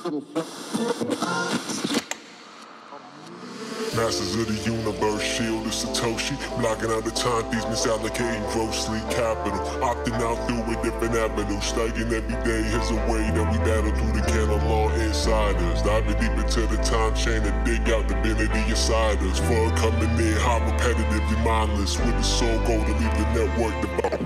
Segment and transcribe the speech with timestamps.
[0.00, 0.16] Masters
[4.34, 6.40] of the universe, shield is Satoshi.
[6.58, 9.60] Blocking out the time thieves, misallocating grossly capital.
[9.84, 11.60] Opting out through a different avenue.
[11.60, 15.82] Studying every day is a way that we battle through the canon law insiders.
[15.82, 19.38] Diving deep into the time chain and dig out divinity inside us.
[19.38, 21.98] For coming in, how repetitively mindless.
[21.98, 24.18] With the soul goal to leave the network devout.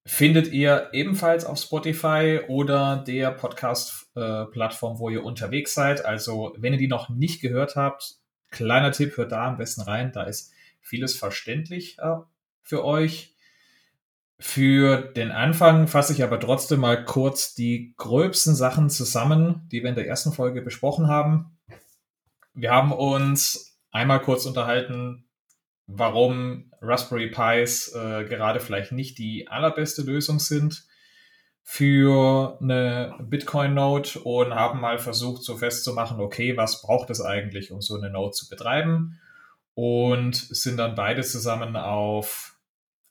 [0.09, 6.03] findet ihr ebenfalls auf Spotify oder der Podcast-Plattform, wo ihr unterwegs seid.
[6.07, 8.17] Also, wenn ihr die noch nicht gehört habt,
[8.51, 10.11] kleiner Tipp, hört da am besten rein.
[10.13, 12.17] Da ist vieles verständlich äh,
[12.63, 13.35] für euch.
[14.39, 19.91] Für den Anfang fasse ich aber trotzdem mal kurz die gröbsten Sachen zusammen, die wir
[19.91, 21.59] in der ersten Folge besprochen haben.
[22.55, 25.28] Wir haben uns einmal kurz unterhalten,
[25.89, 30.85] warum Raspberry Pis äh, gerade vielleicht nicht die allerbeste Lösung sind
[31.63, 37.81] für eine Bitcoin-Node und haben mal versucht, so festzumachen, okay, was braucht es eigentlich, um
[37.81, 39.19] so eine Node zu betreiben?
[39.75, 42.57] Und sind dann beide zusammen auf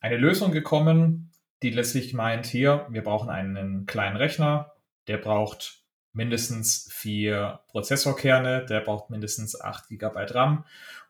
[0.00, 4.72] eine Lösung gekommen, die letztlich meint, hier, wir brauchen einen kleinen Rechner,
[5.08, 10.64] der braucht mindestens vier Prozessorkerne, der braucht mindestens 8 GB RAM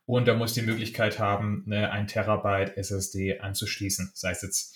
[0.08, 4.74] und er muss die Möglichkeit haben, eine 1 Terabyte SSD anzuschließen, sei es jetzt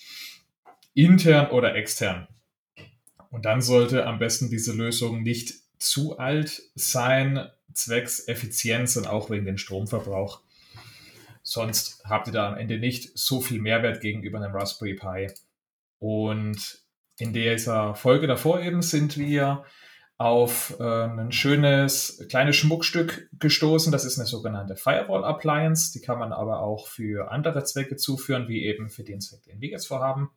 [0.93, 2.27] intern oder extern.
[3.31, 9.31] Und dann sollte am besten diese Lösung nicht zu alt sein, zwecks Effizienz und auch
[9.31, 10.41] wegen dem Stromverbrauch.
[11.41, 15.33] Sonst habt ihr da am Ende nicht so viel Mehrwert gegenüber einem Raspberry Pi.
[15.97, 16.83] Und
[17.17, 19.65] in dieser Folge davor eben sind wir
[20.23, 23.91] auf äh, ein schönes kleines Schmuckstück gestoßen.
[23.91, 25.91] Das ist eine sogenannte Firewall Appliance.
[25.91, 29.61] Die kann man aber auch für andere Zwecke zuführen, wie eben für den Zweck, den
[29.61, 30.31] wir jetzt vorhaben.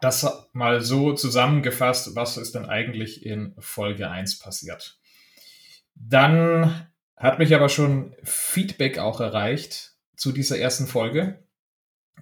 [0.00, 4.98] Das mal so zusammengefasst, was ist denn eigentlich in Folge 1 passiert.
[5.94, 11.44] Dann hat mich aber schon Feedback auch erreicht zu dieser ersten Folge,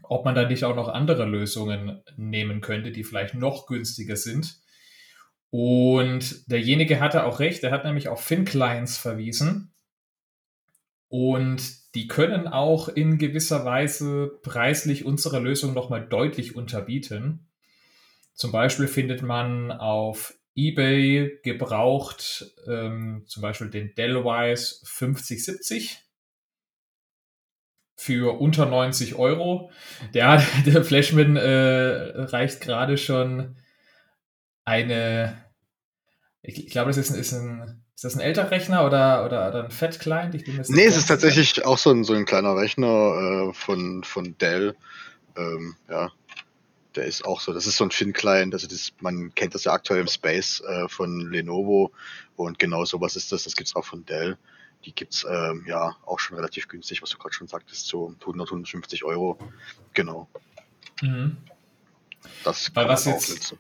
[0.03, 4.61] ob man da nicht auch noch andere Lösungen nehmen könnte, die vielleicht noch günstiger sind.
[5.51, 9.73] Und derjenige hatte auch recht, er hat nämlich auf FinClients verwiesen.
[11.09, 17.49] Und die können auch in gewisser Weise preislich unsere Lösung nochmal deutlich unterbieten.
[18.33, 25.99] Zum Beispiel findet man auf eBay gebraucht ähm, zum Beispiel den Dellwise 5070
[27.97, 29.71] für unter 90 Euro.
[30.15, 33.57] Der, der Flashman äh, reicht gerade schon
[34.65, 35.45] eine,
[36.43, 39.49] ich, ich glaube, das ist ein, ist ein, ist das ein älterer Rechner oder, oder,
[39.49, 40.35] oder ein Fat Client?
[40.35, 44.05] Ich bin Nee, es ist tatsächlich auch so ein, so ein kleiner Rechner äh, von,
[44.05, 44.75] von Dell.
[45.37, 46.11] Ähm, ja,
[46.97, 49.73] der ist auch so, das ist so ein Fin-Client, also das, man kennt das ja
[49.73, 51.93] aktuell im Space äh, von Lenovo
[52.37, 54.37] und genau sowas ist das, das gibt's auch von Dell.
[54.87, 58.49] Die gibt's ähm, ja auch schon relativ günstig, was du gerade schon sagtest, so 100,
[58.49, 59.39] 150 Euro.
[59.93, 60.27] Genau,
[61.03, 61.37] Mhm.
[62.45, 63.55] das Weil was jetzt-.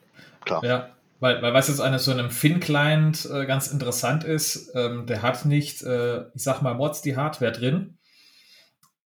[0.44, 0.64] Klar.
[0.64, 0.90] Ja.
[1.20, 5.44] Weil, weil was jetzt an so einem Fin-Client äh, ganz interessant ist, ähm, der hat
[5.44, 7.98] nicht, äh, ich sag mal, Mods die Hardware drin,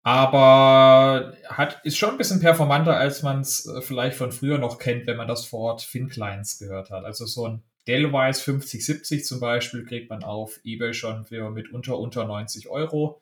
[0.03, 4.77] aber hat, ist schon ein bisschen performanter, als man es äh, vielleicht von früher noch
[4.77, 7.03] kennt, wenn man das Wort Fin-Clients gehört hat.
[7.03, 12.25] Also so ein Dellwise 5070 zum Beispiel kriegt man auf eBay schon für mitunter unter
[12.25, 13.21] 90 Euro.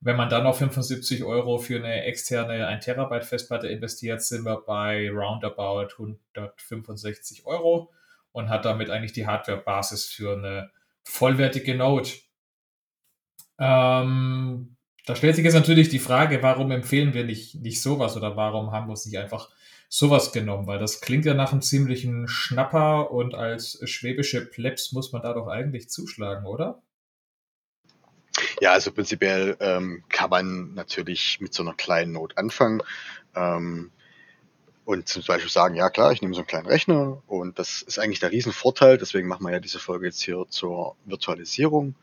[0.00, 4.62] Wenn man dann noch 75 Euro für eine externe 1 Terabyte Festplatte investiert, sind wir
[4.66, 7.90] bei roundabout 165 Euro
[8.32, 10.70] und hat damit eigentlich die Hardware-Basis für eine
[11.04, 12.10] vollwertige Node.
[13.58, 14.76] Ähm,
[15.06, 18.72] da stellt sich jetzt natürlich die Frage, warum empfehlen wir nicht, nicht sowas oder warum
[18.72, 19.48] haben wir uns nicht einfach
[19.88, 20.66] sowas genommen?
[20.66, 25.32] Weil das klingt ja nach einem ziemlichen Schnapper und als schwäbische Plebs muss man da
[25.32, 26.82] doch eigentlich zuschlagen, oder?
[28.60, 32.82] Ja, also prinzipiell ähm, kann man natürlich mit so einer kleinen Not anfangen.
[33.34, 33.90] Ähm,
[34.86, 37.98] und zum Beispiel sagen, ja klar, ich nehme so einen kleinen Rechner und das ist
[37.98, 41.96] eigentlich der Riesenvorteil, deswegen machen wir ja diese Folge jetzt hier zur Virtualisierung.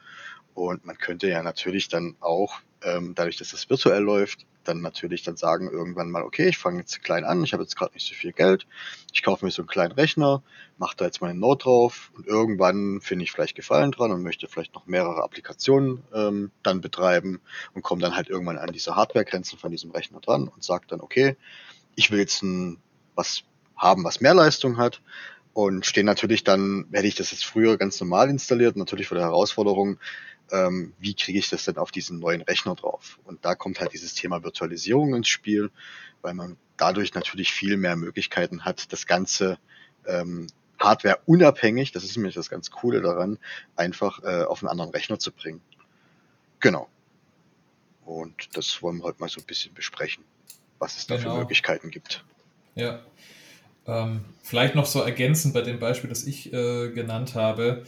[0.54, 5.24] Und man könnte ja natürlich dann auch, ähm, dadurch, dass das virtuell läuft, dann natürlich
[5.24, 8.08] dann sagen irgendwann mal, okay, ich fange jetzt klein an, ich habe jetzt gerade nicht
[8.08, 8.66] so viel Geld,
[9.12, 10.42] ich kaufe mir so einen kleinen Rechner,
[10.78, 14.48] mache da jetzt meine Note drauf und irgendwann finde ich vielleicht Gefallen dran und möchte
[14.48, 17.42] vielleicht noch mehrere Applikationen ähm, dann betreiben
[17.74, 21.02] und komme dann halt irgendwann an diese Hardwaregrenzen von diesem Rechner dran und sage dann,
[21.02, 21.36] okay,
[21.96, 22.78] ich will jetzt ein,
[23.16, 23.44] was
[23.76, 25.02] haben, was mehr Leistung hat.
[25.54, 29.28] Und stehe natürlich dann, hätte ich das jetzt früher ganz normal installiert, natürlich vor der
[29.28, 30.00] Herausforderung,
[30.52, 33.20] ähm, wie kriege ich das denn auf diesen neuen Rechner drauf?
[33.24, 35.70] Und da kommt halt dieses Thema Virtualisierung ins Spiel,
[36.22, 39.60] weil man dadurch natürlich viel mehr Möglichkeiten hat, das Ganze
[40.08, 40.48] ähm,
[40.80, 43.38] Hardware unabhängig, das ist nämlich das ganz Coole daran,
[43.76, 45.62] einfach äh, auf einen anderen Rechner zu bringen.
[46.60, 46.90] Genau.
[48.06, 50.26] Und das wollen wir heute mal so ein bisschen besprechen
[50.84, 51.32] was es da genau.
[51.32, 52.26] für Möglichkeiten gibt.
[52.76, 53.00] Ja.
[53.86, 57.84] Ähm, vielleicht noch so ergänzend bei dem Beispiel, das ich äh, genannt habe.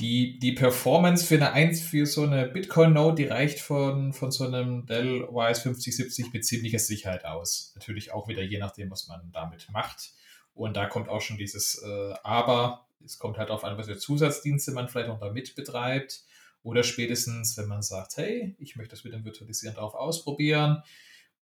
[0.00, 4.44] Die, die Performance für eine 1 für so eine Bitcoin-Node, die reicht von, von so
[4.44, 7.72] einem Dell YS 5070 mit ziemlicher Sicherheit aus.
[7.76, 10.12] Natürlich auch wieder je nachdem, was man damit macht.
[10.54, 12.86] Und da kommt auch schon dieses äh, Aber.
[13.04, 16.24] Es kommt halt auf an, was für Zusatzdienste man vielleicht noch damit betreibt.
[16.62, 20.82] Oder spätestens, wenn man sagt, hey, ich möchte das mit dem Virtualisieren drauf ausprobieren,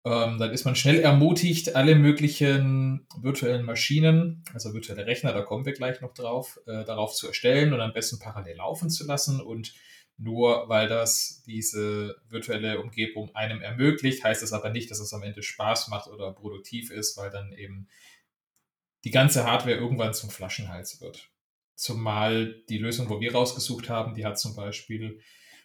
[0.04, 5.64] ähm, dann ist man schnell ermutigt, alle möglichen virtuellen Maschinen, also virtuelle Rechner, da kommen
[5.64, 9.40] wir gleich noch drauf, äh, darauf zu erstellen und am besten parallel laufen zu lassen.
[9.40, 9.74] Und
[10.16, 15.22] nur weil das diese virtuelle Umgebung einem ermöglicht, heißt das aber nicht, dass es am
[15.22, 17.88] Ende Spaß macht oder produktiv ist, weil dann eben
[19.04, 21.30] die ganze Hardware irgendwann zum Flaschenhals wird.
[21.74, 25.20] Zumal die Lösung, wo wir rausgesucht haben, die hat zum Beispiel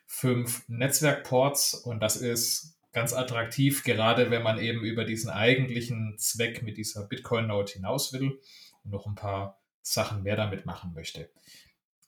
[0.06, 6.63] fünf Netzwerkports und das ist ganz attraktiv, gerade wenn man eben über diesen eigentlichen Zweck
[6.63, 8.39] mit dieser Bitcoin-Note hinaus will
[8.84, 11.30] und noch ein paar Sachen mehr damit machen möchte.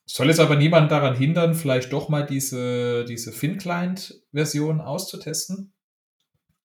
[0.06, 5.74] Soll es aber niemand daran hindern, vielleicht doch mal diese, diese FinClient-Version auszutesten?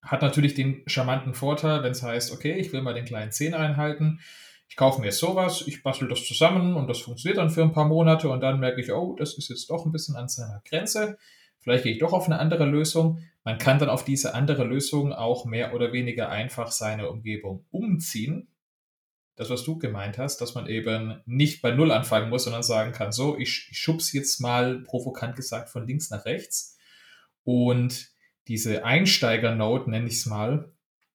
[0.00, 3.54] Hat natürlich den charmanten Vorteil, wenn es heißt, okay, ich will mal den kleinen 10
[3.54, 4.20] einhalten,
[4.68, 7.86] ich kaufe mir sowas, ich bastel das zusammen und das funktioniert dann für ein paar
[7.86, 11.18] Monate und dann merke ich, oh, das ist jetzt doch ein bisschen an seiner Grenze.
[11.64, 13.20] Vielleicht gehe ich doch auf eine andere Lösung.
[13.42, 18.48] Man kann dann auf diese andere Lösung auch mehr oder weniger einfach seine Umgebung umziehen.
[19.36, 22.92] Das, was du gemeint hast, dass man eben nicht bei Null anfangen muss, sondern sagen
[22.92, 26.76] kann, so, ich, ich schub's jetzt mal provokant gesagt von links nach rechts.
[27.44, 28.10] Und
[28.46, 30.70] diese Einsteiger-Node, nenne ich es mal,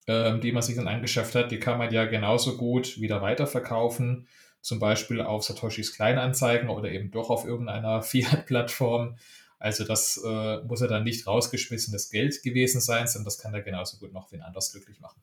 [0.08, 4.28] ähm, die man sich dann angeschafft hat, die kann man ja genauso gut wieder weiterverkaufen,
[4.62, 9.18] zum Beispiel auf Satoshis Kleinanzeigen oder eben doch auf irgendeiner Fiat-Plattform.
[9.60, 13.62] Also das äh, muss ja dann nicht rausgeschmissenes Geld gewesen sein, sondern das kann er
[13.62, 15.22] genauso gut noch wen anders glücklich machen.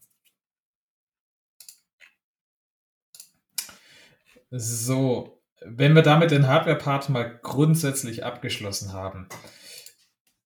[4.50, 9.28] So, wenn wir damit den Hardware-Part mal grundsätzlich abgeschlossen haben,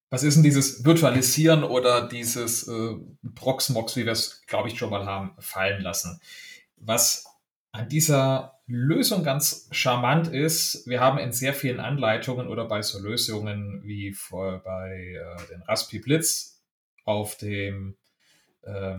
[0.08, 2.94] was ist denn dieses Virtualisieren oder dieses äh,
[3.34, 6.20] Proxmox, wie wir es, glaube ich, schon mal haben, fallen lassen?
[6.76, 7.29] Was
[7.72, 13.00] an dieser Lösung ganz charmant ist, wir haben in sehr vielen Anleitungen oder bei so
[13.00, 16.62] Lösungen wie vor, bei äh, den Raspi Blitz
[17.04, 17.96] auf dem
[18.62, 18.98] äh,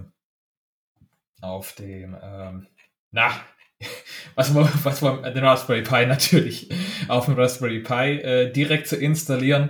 [1.42, 2.68] auf dem ähm,
[3.12, 3.32] na
[4.36, 6.70] was man, was man den Raspberry Pi natürlich
[7.08, 9.70] auf dem Raspberry Pi äh, direkt zu installieren.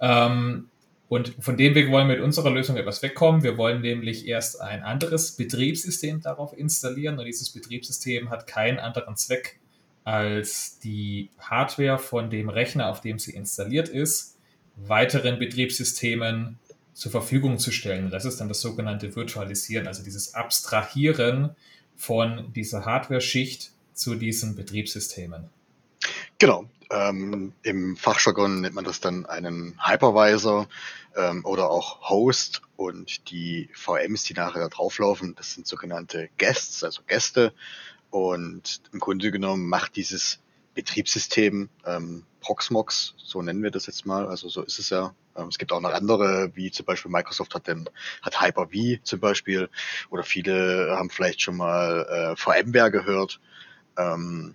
[0.00, 0.70] Ähm,
[1.08, 3.44] und von dem Weg wollen wir mit unserer Lösung etwas wegkommen.
[3.44, 7.18] Wir wollen nämlich erst ein anderes Betriebssystem darauf installieren.
[7.18, 9.60] Und dieses Betriebssystem hat keinen anderen Zweck,
[10.02, 14.36] als die Hardware von dem Rechner, auf dem sie installiert ist,
[14.74, 16.58] weiteren Betriebssystemen
[16.92, 18.10] zur Verfügung zu stellen.
[18.10, 21.50] Das ist dann das sogenannte Virtualisieren, also dieses Abstrahieren
[21.94, 25.50] von dieser Hardware-Schicht zu diesen Betriebssystemen.
[26.38, 26.68] Genau.
[26.90, 30.68] Ähm, Im Fachjargon nennt man das dann einen Hypervisor
[31.16, 36.84] ähm, oder auch Host und die VMs, die nachher da drauflaufen, das sind sogenannte Guests,
[36.84, 37.52] also Gäste.
[38.10, 40.38] Und im Grunde genommen macht dieses
[40.74, 45.14] Betriebssystem ähm, Proxmox, so nennen wir das jetzt mal, also so ist es ja.
[45.34, 47.66] Ähm, es gibt auch noch andere, wie zum Beispiel Microsoft hat
[48.22, 49.68] hat Hyper-V zum Beispiel,
[50.10, 53.40] oder viele haben vielleicht schon mal äh, VMware gehört.
[53.96, 54.54] Ähm,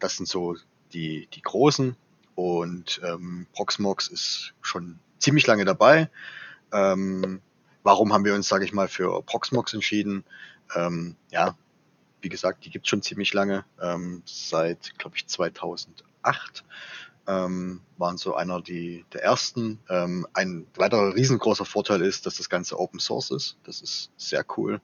[0.00, 0.56] das sind so
[0.92, 1.96] die, die großen.
[2.34, 6.10] Und ähm, Proxmox ist schon ziemlich lange dabei.
[6.72, 7.40] Ähm,
[7.82, 10.24] warum haben wir uns, sage ich mal, für Proxmox entschieden?
[10.74, 11.56] Ähm, ja,
[12.20, 16.64] wie gesagt, die gibt schon ziemlich lange, ähm, seit, glaube ich, 2008
[17.28, 19.78] ähm, waren so einer die, der ersten.
[19.88, 23.58] Ähm, ein weiterer riesengroßer Vorteil ist, dass das Ganze Open Source ist.
[23.64, 24.80] Das ist sehr cool.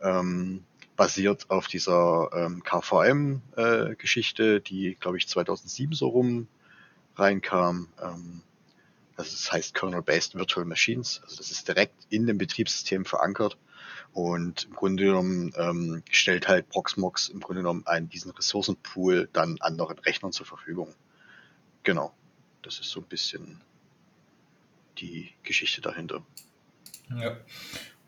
[0.00, 0.64] Ähm,
[0.96, 6.48] basiert auf dieser ähm, KVM-Geschichte, äh, die, glaube ich, 2007 so rum
[7.16, 7.88] reinkam.
[8.02, 8.42] Ähm,
[9.16, 11.20] das heißt Kernel-Based Virtual Machines.
[11.24, 13.56] Also das ist direkt in dem Betriebssystem verankert.
[14.12, 19.58] Und im Grunde genommen ähm, stellt halt Proxmox im Grunde genommen einen, diesen Ressourcenpool dann
[19.60, 20.94] anderen Rechnern zur Verfügung.
[21.82, 22.14] Genau.
[22.62, 23.60] Das ist so ein bisschen
[24.98, 26.24] die Geschichte dahinter.
[27.10, 27.36] Ja.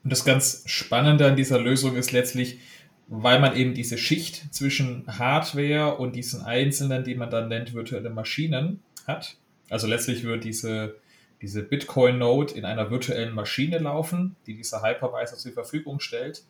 [0.04, 2.61] Und das ganz Spannende an dieser Lösung ist letztlich,
[3.08, 8.10] weil man eben diese Schicht zwischen Hardware und diesen einzelnen, die man dann nennt, virtuelle
[8.10, 9.36] Maschinen hat.
[9.70, 10.96] Also letztlich wird diese,
[11.40, 16.44] diese Bitcoin-Node in einer virtuellen Maschine laufen, die dieser Hypervisor zur Verfügung stellt.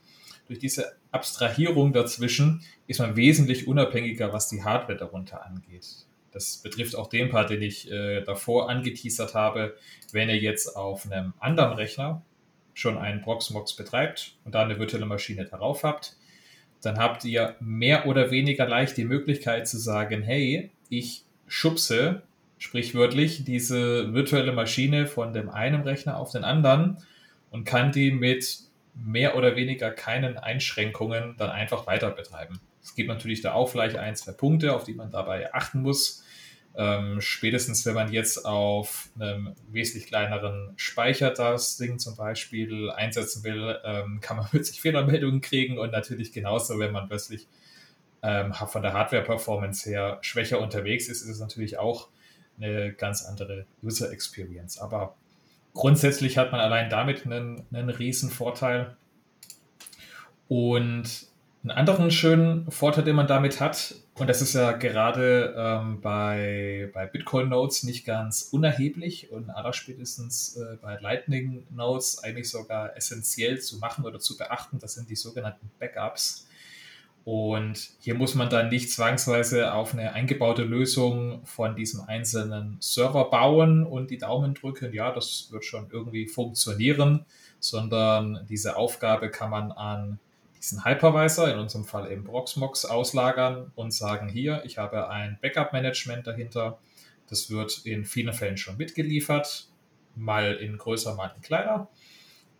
[0.48, 5.86] Durch diese Abstrahierung dazwischen ist man wesentlich unabhängiger, was die Hardware darunter angeht.
[6.32, 9.76] Das betrifft auch den Part, den ich äh, davor angeteasert habe.
[10.12, 12.22] Wenn ihr jetzt auf einem anderen Rechner
[12.74, 16.17] schon einen Proxmox betreibt und da eine virtuelle Maschine darauf habt,
[16.82, 22.22] dann habt ihr mehr oder weniger leicht die Möglichkeit zu sagen, hey, ich schubse
[22.58, 26.98] sprichwörtlich diese virtuelle Maschine von dem einen Rechner auf den anderen
[27.50, 28.58] und kann die mit
[28.94, 32.60] mehr oder weniger keinen Einschränkungen dann einfach weiter betreiben.
[32.82, 36.24] Es gibt natürlich da auch vielleicht ein, zwei Punkte, auf die man dabei achten muss.
[36.78, 43.42] Ähm, spätestens wenn man jetzt auf einem wesentlich kleineren Speicher das Ding zum Beispiel einsetzen
[43.42, 47.48] will, ähm, kann man plötzlich Fehlermeldungen kriegen und natürlich genauso, wenn man plötzlich
[48.22, 52.10] ähm, von der Hardware-Performance her schwächer unterwegs ist, ist es natürlich auch
[52.60, 54.78] eine ganz andere User Experience.
[54.78, 55.16] Aber
[55.74, 58.96] grundsätzlich hat man allein damit einen, einen riesen Vorteil.
[60.48, 61.26] Und
[61.62, 66.90] einen anderen schönen Vorteil, den man damit hat, und das ist ja gerade ähm, bei,
[66.92, 74.04] bei Bitcoin-Nodes nicht ganz unerheblich und allerspätestens äh, bei Lightning-Nodes eigentlich sogar essentiell zu machen
[74.04, 76.46] oder zu beachten, das sind die sogenannten Backups.
[77.24, 83.28] Und hier muss man dann nicht zwangsweise auf eine eingebaute Lösung von diesem einzelnen Server
[83.28, 87.26] bauen und die Daumen drücken, ja, das wird schon irgendwie funktionieren,
[87.60, 90.18] sondern diese Aufgabe kann man an
[90.58, 96.26] diesen Hypervisor, in unserem Fall eben Proxmox, auslagern und sagen, hier, ich habe ein Backup-Management
[96.26, 96.78] dahinter.
[97.28, 99.68] Das wird in vielen Fällen schon mitgeliefert,
[100.14, 101.88] mal in größer, mal in kleiner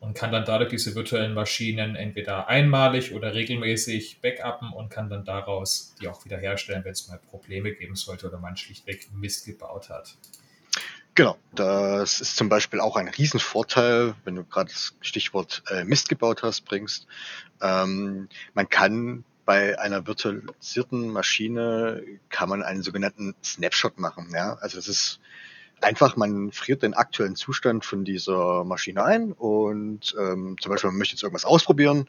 [0.01, 5.25] und kann dann dadurch diese virtuellen Maschinen entweder einmalig oder regelmäßig backuppen und kann dann
[5.25, 9.47] daraus die auch wieder herstellen, wenn es mal Probleme geben sollte oder man schlichtweg Mist
[9.47, 10.17] gebaut hat.
[11.15, 16.09] Genau, das ist zum Beispiel auch ein Riesenvorteil, wenn du gerade das Stichwort äh, Mist
[16.09, 17.09] gebaut hast, bringst.
[17.61, 24.29] Ähm, man kann bei einer virtualisierten Maschine kann man einen sogenannten Snapshot machen.
[24.35, 24.59] Ja?
[24.61, 25.21] Also das ist
[25.81, 30.99] einfach, man friert den aktuellen Zustand von dieser Maschine ein und ähm, zum Beispiel man
[30.99, 32.09] möchte jetzt irgendwas ausprobieren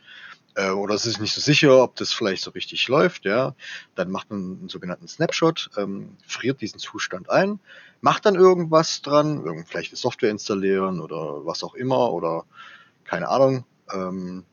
[0.56, 3.56] äh, oder es ist nicht so sicher, ob das vielleicht so richtig läuft, ja,
[3.96, 7.60] dann macht man einen sogenannten Snapshot, ähm, friert diesen Zustand ein,
[8.01, 12.46] macht dann irgendwas dran, vielleicht eine Software installieren oder was auch immer oder
[13.06, 14.46] keine Ahnung, ähm,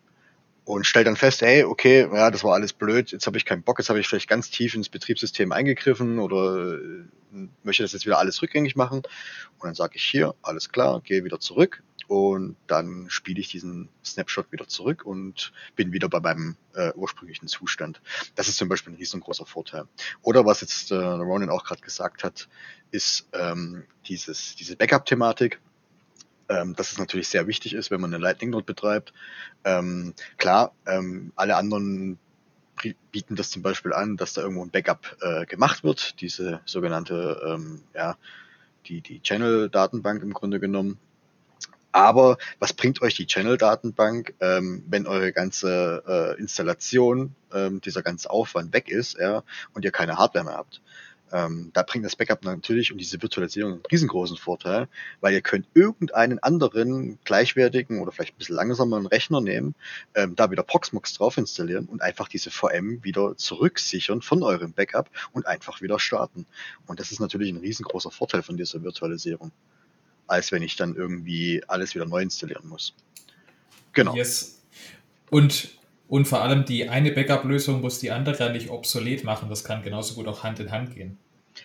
[0.67, 3.63] und stellt dann fest, hey, okay, ja, das war alles blöd, jetzt habe ich keinen
[3.63, 8.05] Bock, jetzt habe ich vielleicht ganz tief ins Betriebssystem eingegriffen oder äh, möchte das jetzt
[8.05, 8.99] wieder alles rückgängig machen.
[8.99, 13.89] Und dann sage ich hier, alles klar, gehe wieder zurück und dann spiele ich diesen
[14.05, 18.01] Snapshot wieder zurück und bin wieder bei meinem äh, ursprünglichen Zustand.
[18.35, 19.85] Das ist zum Beispiel ein riesengroßer Vorteil.
[20.23, 22.49] Oder was jetzt äh, Ronin auch gerade gesagt hat,
[22.91, 25.61] ist ähm, dieses, diese Backup-Thematik
[26.49, 29.13] ähm, dass es natürlich sehr wichtig ist, wenn man eine Lightning Node betreibt.
[29.65, 32.19] Ähm, klar, ähm, alle anderen
[33.11, 37.41] bieten das zum Beispiel an, dass da irgendwo ein Backup äh, gemacht wird, diese sogenannte,
[37.47, 38.17] ähm, ja,
[38.87, 40.99] die, die Channel-Datenbank im Grunde genommen.
[41.93, 48.29] Aber was bringt euch die Channel-Datenbank, ähm, wenn eure ganze äh, Installation, ähm, dieser ganze
[48.29, 50.83] Aufwand weg ist, ja, und ihr keine Hardware mehr habt?
[51.33, 54.89] Ähm, da bringt das Backup natürlich und diese Virtualisierung einen riesengroßen Vorteil,
[55.21, 59.75] weil ihr könnt irgendeinen anderen gleichwertigen oder vielleicht ein bisschen langsameren Rechner nehmen,
[60.15, 65.11] ähm, da wieder Proxmox drauf installieren und einfach diese VM wieder zurücksichern von eurem Backup
[65.33, 66.47] und einfach wieder starten.
[66.87, 69.51] Und das ist natürlich ein riesengroßer Vorteil von dieser Virtualisierung,
[70.29, 72.95] als wenn ich dann irgendwie alles wieder neu installieren muss.
[73.93, 74.15] Genau.
[74.15, 74.63] Yes.
[75.31, 75.76] Und
[76.09, 79.49] und vor allem die eine Backup-Lösung muss die andere ja nicht obsolet machen.
[79.49, 81.19] Das kann genauso gut auch Hand in Hand gehen.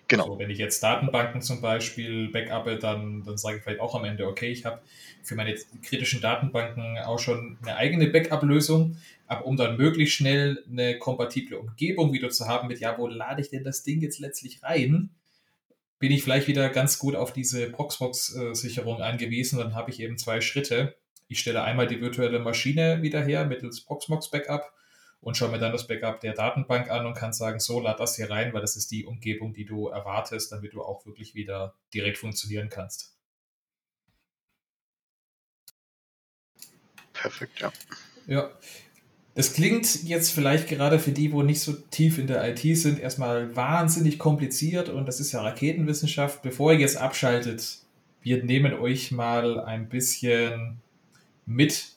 [0.07, 0.23] Genau.
[0.23, 4.05] Also wenn ich jetzt Datenbanken zum Beispiel backuppe, dann, dann sage ich vielleicht auch am
[4.05, 4.81] Ende, okay, ich habe
[5.21, 10.97] für meine kritischen Datenbanken auch schon eine eigene Backup-Lösung, aber um dann möglichst schnell eine
[10.97, 14.63] kompatible Umgebung wieder zu haben mit, ja, wo lade ich denn das Ding jetzt letztlich
[14.63, 15.09] rein,
[15.99, 19.59] bin ich vielleicht wieder ganz gut auf diese Proxmox-Sicherung angewiesen.
[19.59, 20.95] Dann habe ich eben zwei Schritte
[21.31, 24.73] ich stelle einmal die virtuelle Maschine wieder her mittels Proxmox Backup
[25.21, 28.17] und schaue mir dann das Backup der Datenbank an und kann sagen, so, lad das
[28.17, 31.73] hier rein, weil das ist die Umgebung, die du erwartest, damit du auch wirklich wieder
[31.93, 33.15] direkt funktionieren kannst.
[37.13, 37.71] Perfekt, ja.
[38.27, 38.51] Ja.
[39.33, 42.99] Das klingt jetzt vielleicht gerade für die, wo nicht so tief in der IT sind,
[42.99, 46.41] erstmal wahnsinnig kompliziert und das ist ja Raketenwissenschaft.
[46.41, 47.77] Bevor ihr jetzt abschaltet,
[48.21, 50.81] wir nehmen euch mal ein bisschen
[51.45, 51.93] mit,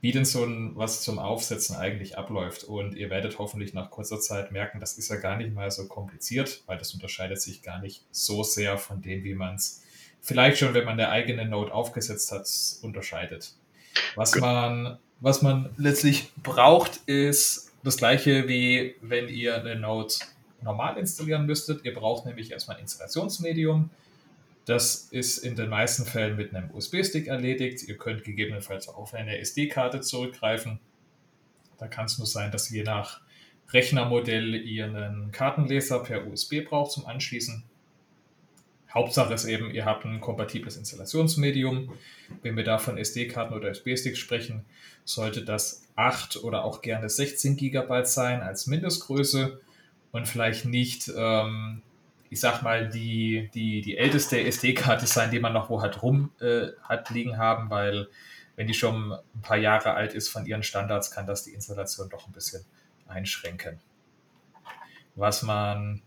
[0.00, 2.64] wie denn so ein was zum Aufsetzen eigentlich abläuft.
[2.64, 5.86] Und ihr werdet hoffentlich nach kurzer Zeit merken, das ist ja gar nicht mal so
[5.86, 9.82] kompliziert, weil das unterscheidet sich gar nicht so sehr von dem, wie man es
[10.20, 12.48] vielleicht schon, wenn man eine eigene Node aufgesetzt hat,
[12.82, 13.54] unterscheidet.
[14.14, 20.14] Was man, was man letztlich braucht, ist das gleiche wie wenn ihr eine Node
[20.62, 21.84] normal installieren müsstet.
[21.84, 23.90] Ihr braucht nämlich erstmal ein Installationsmedium.
[24.66, 27.84] Das ist in den meisten Fällen mit einem USB-Stick erledigt.
[27.84, 30.80] Ihr könnt gegebenenfalls auch auf eine SD-Karte zurückgreifen.
[31.78, 33.20] Da kann es nur sein, dass je nach
[33.70, 37.62] Rechnermodell ihr einen Kartenleser per USB braucht zum Anschließen.
[38.92, 41.92] Hauptsache ist eben, ihr habt ein kompatibles Installationsmedium.
[42.42, 44.64] Wenn wir da von SD-Karten oder USB-Sticks sprechen,
[45.04, 49.60] sollte das 8 oder auch gerne 16 GB sein als Mindestgröße
[50.10, 51.82] und vielleicht nicht ähm,
[52.30, 56.30] ich sag mal, die, die, die älteste SD-Karte sein, die man noch wo halt rum
[56.40, 58.08] äh, hat liegen haben, weil
[58.56, 62.08] wenn die schon ein paar Jahre alt ist von ihren Standards, kann das die Installation
[62.08, 62.64] doch ein bisschen
[63.06, 63.80] einschränken.
[65.14, 66.02] Was man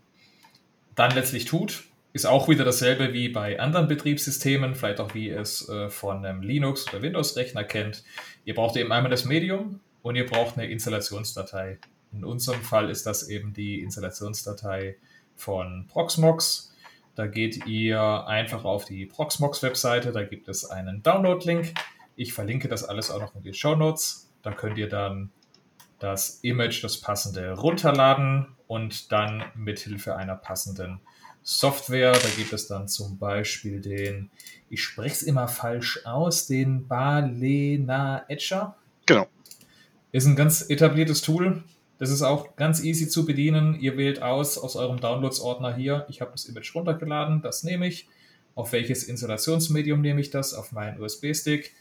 [0.94, 5.68] dann letztlich tut, ist auch wieder dasselbe wie bei anderen Betriebssystemen, vielleicht auch wie es
[5.68, 8.02] äh, von einem Linux- oder Windows-Rechner kennt.
[8.44, 11.78] Ihr braucht eben einmal das Medium und ihr braucht eine Installationsdatei.
[12.12, 14.96] In unserem Fall ist das eben die Installationsdatei
[15.40, 16.74] von Proxmox.
[17.14, 21.74] Da geht ihr einfach auf die Proxmox-Webseite, da gibt es einen Download-Link.
[22.16, 24.30] Ich verlinke das alles auch noch in den Show Notes.
[24.42, 25.30] Da könnt ihr dann
[25.98, 31.00] das Image, das passende, runterladen und dann mithilfe einer passenden
[31.42, 34.30] Software, da gibt es dann zum Beispiel den,
[34.68, 38.76] ich spreche es immer falsch aus, den Balena Etcher.
[39.06, 39.26] Genau.
[40.12, 41.62] Ist ein ganz etabliertes Tool.
[42.00, 43.78] Das ist auch ganz easy zu bedienen.
[43.78, 46.06] Ihr wählt aus aus eurem Downloads-Ordner hier.
[46.08, 48.08] Ich habe das Image runtergeladen, das nehme ich.
[48.54, 50.54] Auf welches Installationsmedium nehme ich das?
[50.54, 51.74] Auf meinen USB-Stick.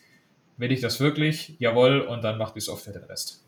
[0.57, 1.55] Will ich das wirklich?
[1.59, 3.45] Jawohl, und dann macht die Software den Rest.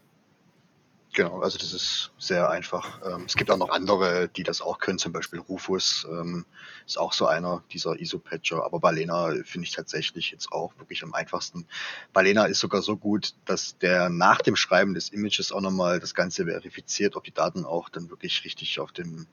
[1.14, 3.02] Genau, also das ist sehr einfach.
[3.06, 6.46] Ähm, es gibt auch noch andere, die das auch können, zum Beispiel Rufus ähm,
[6.86, 11.14] ist auch so einer dieser ISO-Patcher, aber Balena finde ich tatsächlich jetzt auch wirklich am
[11.14, 11.68] einfachsten.
[12.14, 16.16] Balena ist sogar so gut, dass der nach dem Schreiben des Images auch nochmal das
[16.16, 19.28] Ganze verifiziert, ob die Daten auch dann wirklich richtig auf dem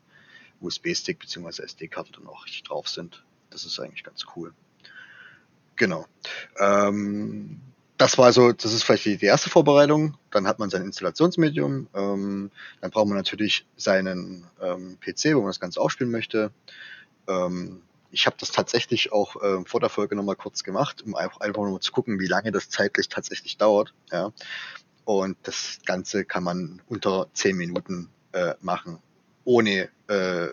[0.61, 1.63] USB-Stick bzw.
[1.63, 3.25] SD-Karte dann auch richtig drauf sind.
[3.51, 4.53] Das ist eigentlich ganz cool.
[5.77, 6.07] Genau.
[6.59, 7.61] Ähm,
[7.99, 10.17] das war so, das ist vielleicht die, erste Vorbereitung.
[10.31, 11.89] Dann hat man sein Installationsmedium.
[11.95, 16.53] Ähm, dann braucht man natürlich seinen ähm, PC, wo man das Ganze aufspielen möchte.
[17.27, 21.41] Ähm, ich habe das tatsächlich auch äh, vor der Folge nochmal kurz gemacht, um einfach,
[21.41, 23.93] einfach nur zu gucken, wie lange das zeitlich tatsächlich dauert.
[24.13, 24.33] Ja.
[25.05, 28.99] Und das Ganze kann man unter zehn Minuten äh, machen,
[29.45, 30.49] ohne äh,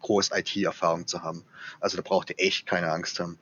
[0.00, 1.44] groß IT-Erfahrung zu haben.
[1.80, 3.38] Also da braucht ihr echt keine Angst haben.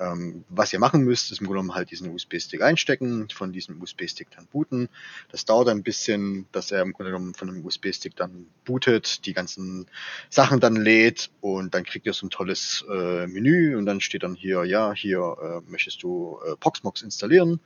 [0.00, 3.82] Ähm, was ihr machen müsst, ist im Grunde genommen halt diesen USB-Stick einstecken, von diesem
[3.82, 4.88] USB-Stick dann booten.
[5.30, 9.32] Das dauert ein bisschen, dass er im Grunde genommen von dem USB-Stick dann bootet, die
[9.32, 9.86] ganzen
[10.30, 14.22] Sachen dann lädt und dann kriegt ihr so ein tolles äh, Menü und dann steht
[14.22, 17.60] dann hier, ja, hier äh, möchtest du äh, Proxmox installieren.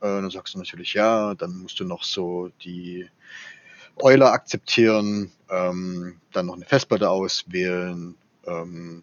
[0.00, 3.08] Äh, dann sagst du natürlich ja, dann musst du noch so die
[3.96, 8.14] Euler akzeptieren, ähm, dann noch eine Festplatte auswählen.
[8.46, 9.02] Ähm,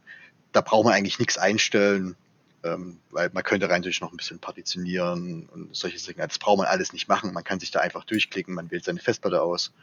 [0.53, 2.15] da braucht man eigentlich nichts einstellen
[2.63, 6.27] ähm, weil man könnte rein natürlich noch ein bisschen partitionieren und solche Dinge.
[6.27, 7.33] Das braucht man alles nicht machen.
[7.33, 9.73] Man kann sich da einfach durchklicken, man wählt seine Festplatte aus.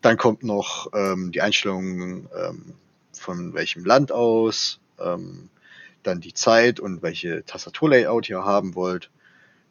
[0.00, 2.74] Dann kommt noch ähm, die Einstellung ähm,
[3.12, 5.50] von welchem Land aus, ähm,
[6.02, 9.10] dann die Zeit und welche Tastaturlayout ihr haben wollt.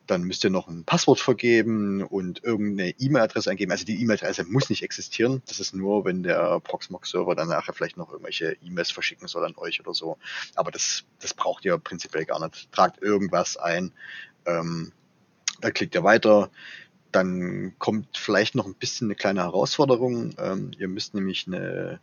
[0.07, 3.71] Dann müsst ihr noch ein Passwort vergeben und irgendeine E-Mail-Adresse eingeben.
[3.71, 5.41] Also die E-Mail-Adresse muss nicht existieren.
[5.47, 9.55] Das ist nur, wenn der Proxmox-Server dann nachher vielleicht noch irgendwelche E-Mails verschicken soll an
[9.57, 10.17] euch oder so.
[10.55, 12.71] Aber das, das braucht ihr prinzipiell gar nicht.
[12.71, 13.91] Tragt irgendwas ein.
[14.45, 14.93] Ähm,
[15.61, 16.49] da klickt ihr weiter.
[17.11, 20.35] Dann kommt vielleicht noch ein bisschen eine kleine Herausforderung.
[20.37, 21.99] Ähm, ihr müsst nämlich eine,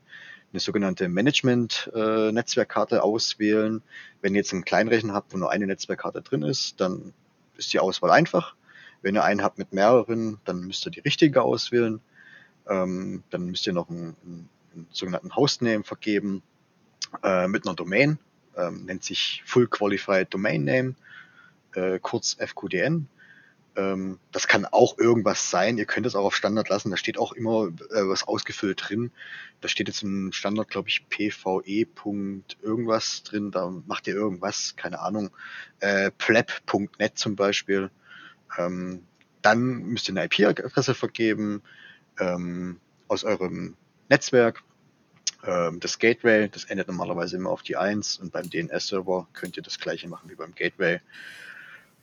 [0.52, 3.82] eine sogenannte Management-Netzwerkkarte äh, auswählen.
[4.20, 7.14] Wenn ihr jetzt einen Kleinrechner habt, wo nur eine Netzwerkkarte drin ist, dann
[7.56, 8.54] ist die Auswahl einfach.
[9.02, 12.00] Wenn ihr einen habt mit mehreren, dann müsst ihr die richtige auswählen.
[12.68, 16.42] Ähm, dann müsst ihr noch einen, einen, einen sogenannten Hostname vergeben
[17.22, 18.18] äh, mit einer Domain.
[18.56, 20.94] Ähm, nennt sich Full Qualified Domain Name,
[21.74, 23.08] äh, kurz FQDN.
[23.76, 25.78] Ähm, das kann auch irgendwas sein.
[25.78, 26.90] Ihr könnt es auch auf Standard lassen.
[26.90, 29.10] Da steht auch immer äh, was ausgefüllt drin.
[29.60, 31.86] Da steht jetzt im Standard, glaube ich, PVE.
[32.62, 33.50] irgendwas drin.
[33.50, 35.30] Da macht ihr irgendwas, keine Ahnung.
[35.80, 37.90] Äh, pleb.net zum Beispiel.
[38.56, 39.02] Ähm,
[39.42, 41.62] dann müsst ihr eine IP-Adresse vergeben
[42.18, 43.76] ähm, aus eurem
[44.08, 44.62] Netzwerk.
[45.44, 49.62] Ähm, das Gateway, das endet normalerweise immer auf die 1 und beim DNS-Server könnt ihr
[49.62, 51.00] das gleiche machen wie beim Gateway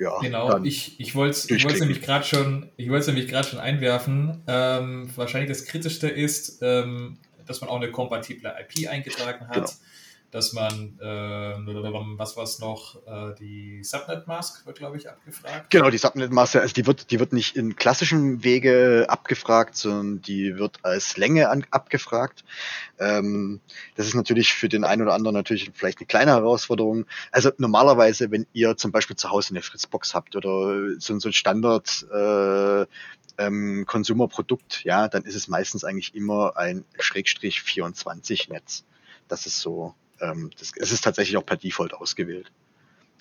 [0.01, 4.41] ja, genau, ich, ich wollte es nämlich gerade schon, ich wollte nämlich gerade schon einwerfen.
[4.47, 9.55] Ähm, wahrscheinlich das Kritischste ist, ähm, dass man auch eine kompatible IP eingetragen hat.
[9.55, 9.69] Genau
[10.31, 11.05] dass man, äh,
[12.17, 15.69] was war es noch, äh, die Subnet-Mask wird, glaube ich, abgefragt.
[15.69, 20.57] Genau, die Subnet-Mask, also die wird, die wird nicht in klassischen Wege abgefragt, sondern die
[20.57, 22.45] wird als Länge an, abgefragt.
[22.97, 23.59] Ähm,
[23.95, 27.05] das ist natürlich für den einen oder anderen natürlich vielleicht eine kleine Herausforderung.
[27.31, 31.33] Also normalerweise, wenn ihr zum Beispiel zu Hause eine Fritzbox habt oder so, so ein
[31.33, 32.85] Standard äh,
[33.37, 38.85] ähm, Konsumerprodukt, ja, dann ist es meistens eigentlich immer ein Schrägstrich 24 Netz.
[39.27, 42.51] Das ist so ähm, das, es ist tatsächlich auch per Default ausgewählt.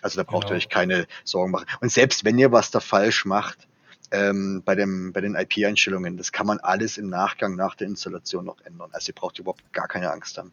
[0.02, 0.54] Also da braucht genau.
[0.54, 1.66] ihr euch keine Sorgen machen.
[1.80, 3.68] Und selbst wenn ihr was da falsch macht,
[4.12, 8.44] ähm, bei, dem, bei den IP-Einstellungen, das kann man alles im Nachgang nach der Installation
[8.44, 8.90] noch ändern.
[8.92, 10.52] Also ihr braucht überhaupt gar keine Angst haben.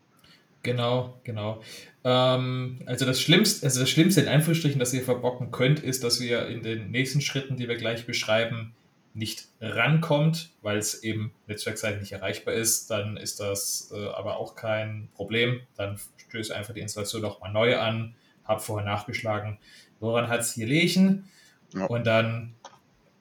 [0.63, 1.61] Genau, genau.
[2.03, 6.19] Ähm, also das Schlimmste, also das Schlimmste in Anführungsstrichen, das ihr verbocken könnt, ist, dass
[6.19, 8.75] wir in den nächsten Schritten, die wir gleich beschreiben,
[9.17, 14.55] nicht rankommt, weil es eben netzwerkseitig nicht erreichbar ist, dann ist das äh, aber auch
[14.55, 15.61] kein Problem.
[15.75, 15.99] Dann
[16.29, 19.57] stößt einfach die Installation nochmal neu an, habe vorher nachgeschlagen,
[19.99, 21.29] woran hat es hier Lechen
[21.73, 21.85] ja.
[21.85, 22.53] und dann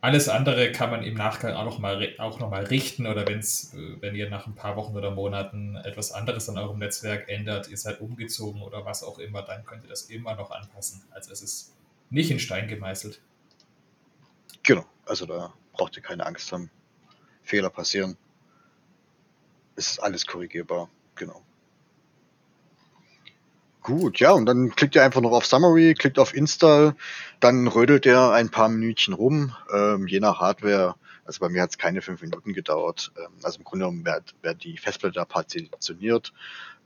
[0.03, 3.97] alles andere kann man im Nachgang auch nochmal auch noch mal richten oder wenn's, äh,
[4.01, 7.79] wenn ihr nach ein paar Wochen oder Monaten etwas anderes an eurem Netzwerk ändert, ihr
[7.79, 11.03] seid umgezogen oder was auch immer, dann könnt ihr das immer noch anpassen.
[11.11, 11.75] Also es ist
[12.11, 13.23] nicht in Stein gemeißelt.
[14.63, 16.71] Genau, also da braucht ihr keine Angst haben.
[17.43, 18.17] Fehler passieren.
[19.77, 21.43] Es ist alles korrigierbar, genau.
[23.83, 26.97] Gut, ja, und dann klickt ihr einfach noch auf Summary, klickt auf Install,
[27.39, 30.97] dann rödelt er ein paar Minütchen rum, ähm, je nach Hardware.
[31.25, 33.12] Also bei mir hat es keine fünf Minuten gedauert.
[33.17, 36.33] Ähm, also im Grunde genommen wird, wird die Festplatte partitioniert,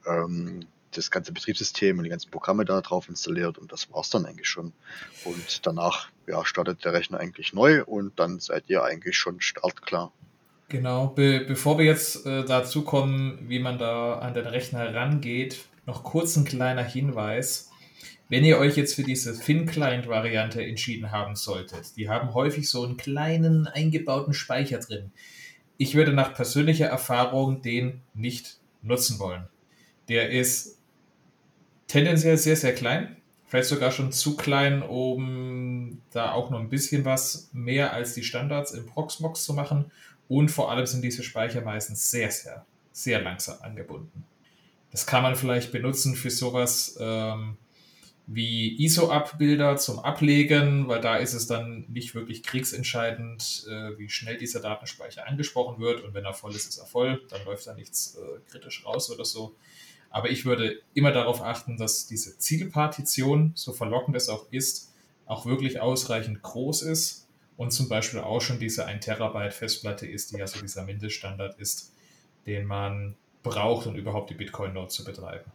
[0.06, 4.26] ähm, das ganze Betriebssystem und die ganzen Programme da drauf installiert und das war's dann
[4.26, 4.72] eigentlich schon.
[5.24, 10.12] Und danach ja, startet der Rechner eigentlich neu und dann seid ihr eigentlich schon startklar.
[10.68, 15.64] Genau, Be bevor wir jetzt äh, dazu kommen, wie man da an den Rechner rangeht,
[15.84, 17.70] noch kurz ein kleiner Hinweis.
[18.28, 22.96] Wenn ihr euch jetzt für diese Thin-Client-Variante entschieden haben solltet, die haben häufig so einen
[22.96, 25.10] kleinen eingebauten Speicher drin.
[25.78, 29.48] Ich würde nach persönlicher Erfahrung den nicht nutzen wollen.
[30.08, 30.79] Der ist
[31.90, 33.16] tendenziell sehr, sehr klein.
[33.46, 38.22] Vielleicht sogar schon zu klein, um da auch noch ein bisschen was mehr als die
[38.22, 39.90] Standards im Proxmox zu machen.
[40.28, 44.24] Und vor allem sind diese Speicher meistens sehr, sehr, sehr langsam angebunden.
[44.92, 47.56] Das kann man vielleicht benutzen für sowas ähm,
[48.28, 54.36] wie ISO-Up-Bilder zum Ablegen, weil da ist es dann nicht wirklich kriegsentscheidend, äh, wie schnell
[54.36, 56.04] dieser Datenspeicher angesprochen wird.
[56.04, 59.10] Und wenn er voll ist, ist er voll, dann läuft da nichts äh, kritisch raus
[59.10, 59.56] oder so.
[60.10, 64.92] Aber ich würde immer darauf achten, dass diese Zielpartition, so verlockend es auch ist,
[65.26, 70.32] auch wirklich ausreichend groß ist und zum Beispiel auch schon diese 1 Terabyte Festplatte ist,
[70.32, 71.92] die ja so dieser Mindeststandard ist,
[72.46, 75.50] den man braucht, um überhaupt die Bitcoin-Node zu betreiben.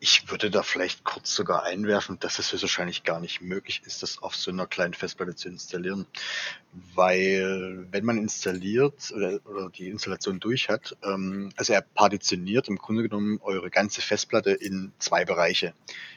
[0.00, 4.22] ich würde da vielleicht kurz sogar einwerfen, dass es wahrscheinlich gar nicht möglich ist, das
[4.22, 6.06] auf so einer kleinen Festplatte zu installieren.
[6.94, 13.04] Weil wenn man installiert oder, die Installation durch hat, ähm, also er partitioniert im Grunde
[13.04, 15.72] genommen eure ganze Festplatte in zwei Bereiche.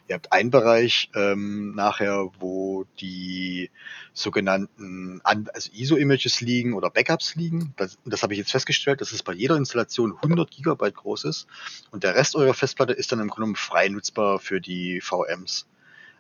[0.08, 3.70] Ihr habt einen Bereich ähm, nachher, wo die
[4.14, 7.74] sogenannten also ISO-Images liegen oder Backups liegen.
[7.78, 11.48] Das, das habe ich jetzt festgestellt, dass es bei jeder Installation 100 Gigabyte groß ist
[11.92, 15.68] und der Rest eurer Festplatte ist dann im Grunde genommen frei nutzbar für die VMs.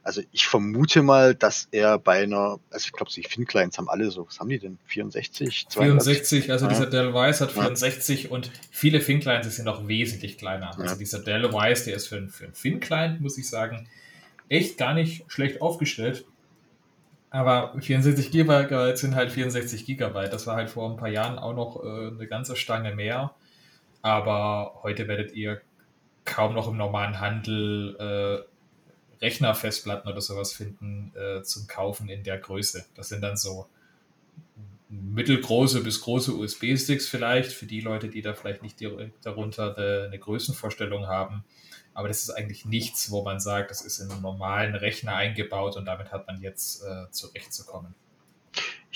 [0.08, 4.10] Also ich vermute mal, dass er bei einer, also ich glaube, die Fin-Clients haben alle
[4.10, 4.80] so, was haben die denn?
[4.86, 5.68] 64?
[5.70, 6.70] 64, also ja.
[6.70, 8.30] dieser Dell Wise hat 64 ja.
[8.30, 10.70] und viele Fin-Clients sind noch wesentlich kleiner.
[10.70, 10.96] Also ja.
[10.96, 13.90] dieser Dell Wise, der ist für, für einen Fin-Client, muss ich sagen,
[14.48, 16.24] echt gar nicht schlecht aufgestellt.
[17.30, 20.32] Aber 64 Gigabyte sind halt 64 Gigabyte.
[20.32, 23.32] Das war halt vor ein paar Jahren auch noch äh, eine ganze Stange mehr.
[24.02, 25.60] Aber heute werdet ihr
[26.24, 28.57] kaum noch im normalen Handel äh,
[29.22, 32.86] Rechnerfestplatten oder sowas finden äh, zum Kaufen in der Größe.
[32.96, 33.68] Das sind dann so
[34.90, 40.18] mittelgroße bis große USB-Sticks vielleicht, für die Leute, die da vielleicht nicht direkt darunter eine
[40.18, 41.44] Größenvorstellung haben.
[41.94, 45.76] Aber das ist eigentlich nichts, wo man sagt, das ist in einen normalen Rechner eingebaut
[45.78, 47.96] und damit hat man jetzt äh, zurechtzukommen.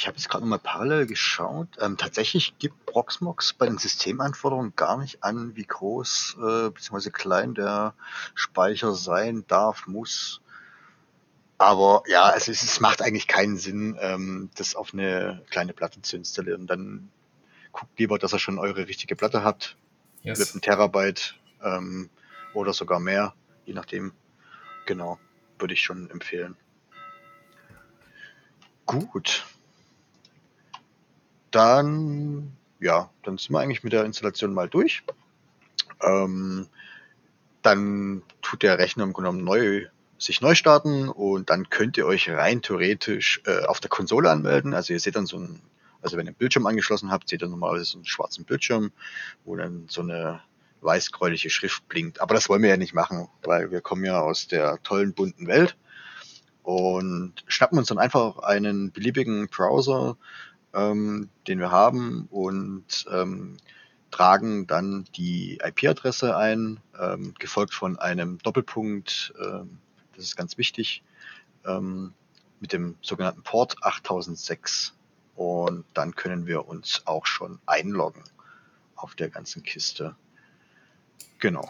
[0.02, 1.68] Ich habe jetzt gerade mal parallel geschaut.
[1.80, 7.12] Ähm, tatsächlich gibt Proxmox bei den Systemanforderungen gar nicht an, wie groß äh, bzw.
[7.12, 7.94] klein der
[8.34, 10.42] Speicher sein darf, muss.
[11.60, 16.02] Aber ja, also es, es macht eigentlich keinen Sinn, ähm, das auf eine kleine Platte
[16.02, 16.66] zu installieren.
[16.66, 17.12] Dann
[17.72, 19.78] guckt lieber, dass ihr schon eure richtige Platte habt.
[20.24, 20.40] Yes.
[20.40, 22.10] Mit einem Terabyte ähm,
[22.56, 23.36] oder sogar mehr,
[23.68, 24.14] je nachdem.
[24.88, 25.20] Genau,
[25.60, 26.58] würde ich schon empfehlen.
[28.88, 29.46] Gut
[31.52, 35.04] dann, ja, dann sind wir eigentlich mit der Installation mal durch.
[36.02, 36.68] Ähm,
[37.62, 39.88] dann tut der Rechner im Grunde neu,
[40.18, 44.74] sich neu starten und dann könnt ihr euch rein theoretisch äh, auf der Konsole anmelden.
[44.74, 45.62] Also ihr seht dann so ein,
[46.02, 48.92] also wenn ihr einen Bildschirm angeschlossen habt, seht ihr normalerweise so einen schwarzen Bildschirm,
[49.46, 50.42] wo dann so eine
[50.82, 52.22] weißgräuliche Schrift blinkt.
[52.22, 55.48] Aber das wollen wir ja nicht machen, weil wir kommen ja aus der tollen bunten
[55.48, 55.78] Welt
[56.64, 60.18] und schnappen uns dann einfach einen beliebigen Browser,
[60.74, 63.58] ähm, den wir haben und ähm,
[64.12, 69.80] tragen dann die IP-Adresse ein, ähm, gefolgt von einem Doppelpunkt, ähm,
[70.16, 71.04] das ist ganz wichtig,
[71.66, 72.14] ähm,
[72.60, 74.94] mit dem sogenannten Port 8006.
[75.36, 78.24] Und dann können wir uns auch schon einloggen
[78.96, 80.16] auf der ganzen Kiste.
[81.40, 81.68] Genau.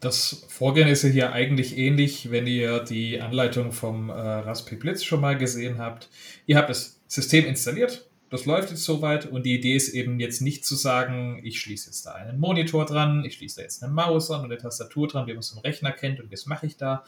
[0.00, 5.04] Das Vorgehen ist ja hier eigentlich ähnlich, wenn ihr die Anleitung vom äh, Raspberry Blitz
[5.04, 6.08] schon mal gesehen habt.
[6.46, 10.40] Ihr habt das System installiert, das läuft jetzt soweit und die Idee ist eben jetzt
[10.40, 13.92] nicht zu sagen, ich schließe jetzt da einen Monitor dran, ich schließe da jetzt eine
[13.92, 16.66] Maus an und eine Tastatur dran, wie man es im Rechner kennt und das mache
[16.66, 17.04] ich da.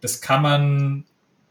[0.00, 1.04] Das kann man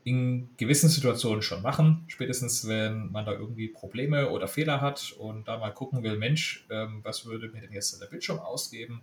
[0.04, 5.48] in gewissen Situationen schon machen, spätestens wenn man da irgendwie Probleme oder Fehler hat und
[5.48, 9.02] da mal gucken will, Mensch, ähm, was würde mir denn jetzt der Bildschirm ausgeben?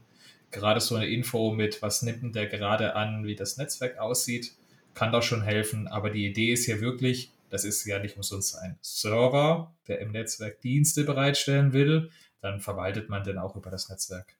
[0.51, 4.53] Gerade so eine Info mit, was nimmt denn der gerade an, wie das Netzwerk aussieht,
[4.93, 5.87] kann da schon helfen.
[5.87, 10.13] Aber die Idee ist ja wirklich, das ist ja nicht umsonst ein Server, der im
[10.13, 12.11] Netzwerk Dienste bereitstellen will.
[12.41, 14.37] Dann verwaltet man den auch über das Netzwerk.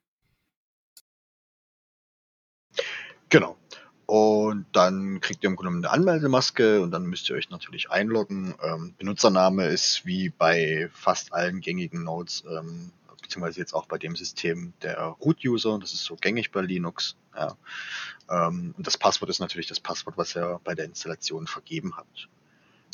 [3.29, 3.57] Genau.
[4.05, 8.55] Und dann kriegt ihr im Grunde eine Anmeldemaske und dann müsst ihr euch natürlich einloggen.
[8.61, 14.17] Ähm, Benutzername ist wie bei fast allen gängigen Nodes, ähm, beziehungsweise jetzt auch bei dem
[14.17, 15.79] System der Root-User.
[15.79, 17.15] Das ist so gängig bei Linux.
[17.33, 17.55] Ja.
[18.29, 22.27] Ähm, und das Passwort ist natürlich das Passwort, was ihr bei der Installation vergeben habt.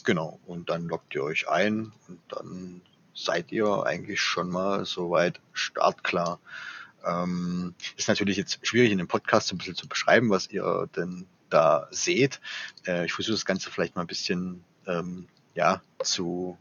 [0.07, 2.81] Genau, und dann loggt ihr euch ein und dann
[3.13, 6.39] seid ihr eigentlich schon mal soweit startklar.
[7.05, 11.27] Ähm, ist natürlich jetzt schwierig in dem Podcast ein bisschen zu beschreiben, was ihr denn
[11.49, 12.39] da seht.
[12.85, 16.57] Äh, ich versuche das Ganze vielleicht mal ein bisschen ähm, ja, zu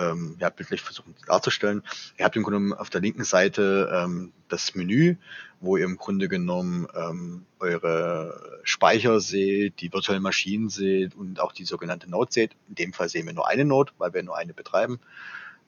[0.00, 1.82] ähm, ja, bildlich versuchen darzustellen.
[2.18, 5.16] Ihr habt im Grunde genommen auf der linken Seite ähm, das Menü,
[5.60, 11.52] wo ihr im Grunde genommen ähm, eure Speicher seht, die virtuellen Maschinen seht und auch
[11.52, 12.56] die sogenannte Node seht.
[12.68, 15.00] In dem Fall sehen wir nur eine Node, weil wir nur eine betreiben.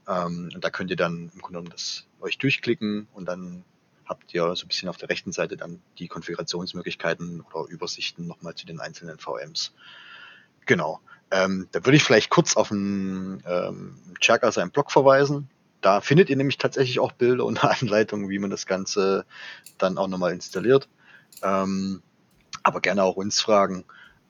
[0.09, 3.65] Ähm, und da könnt ihr dann im Grunde genommen das euch durchklicken und dann
[4.07, 8.55] habt ihr so ein bisschen auf der rechten Seite dann die Konfigurationsmöglichkeiten oder Übersichten nochmal
[8.55, 9.75] zu den einzelnen VMs.
[10.67, 11.01] Genau.
[11.33, 15.49] Ähm, da würde ich vielleicht kurz auf einen ähm, Chaka seinen Blog verweisen.
[15.81, 19.25] Da findet ihr nämlich tatsächlich auch Bilder und Anleitungen, wie man das Ganze
[19.79, 20.89] dann auch nochmal installiert.
[21.43, 22.03] Ähm,
[22.63, 23.85] aber gerne auch uns fragen.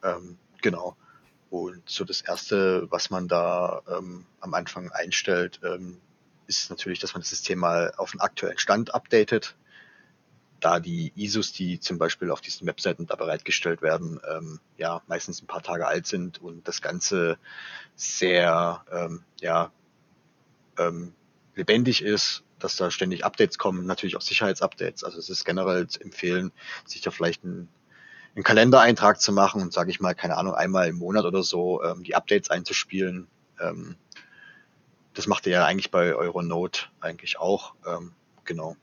[0.05, 0.97] Ähm, genau.
[1.51, 5.99] Und so das erste, was man da ähm, am Anfang einstellt, ähm,
[6.47, 9.57] ist natürlich, dass man das System mal auf den aktuellen Stand updatet.
[10.63, 15.43] Da die ISOs, die zum Beispiel auf diesen Webseiten da bereitgestellt werden, ähm, ja, meistens
[15.43, 17.37] ein paar Tage alt sind und das Ganze
[17.97, 19.73] sehr, ähm, ja,
[20.79, 21.13] ähm,
[21.57, 25.03] lebendig ist, dass da ständig Updates kommen, natürlich auch Sicherheitsupdates.
[25.03, 26.53] Also es ist generell zu empfehlen,
[26.87, 27.69] sich da vielleicht einen,
[28.35, 31.83] einen Kalendereintrag zu machen und sage ich mal, keine Ahnung, einmal im Monat oder so
[31.83, 33.27] ähm, die Updates einzuspielen.
[33.61, 33.97] Ähm,
[35.13, 37.75] das macht ihr ja eigentlich bei Euronode eigentlich auch.
[37.85, 38.13] Ähm,
[38.45, 38.77] genau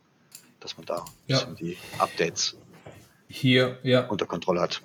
[0.60, 1.44] dass man da ja.
[1.60, 2.58] die Updates
[3.28, 4.08] hier ja.
[4.08, 4.82] unter Kontrolle hat.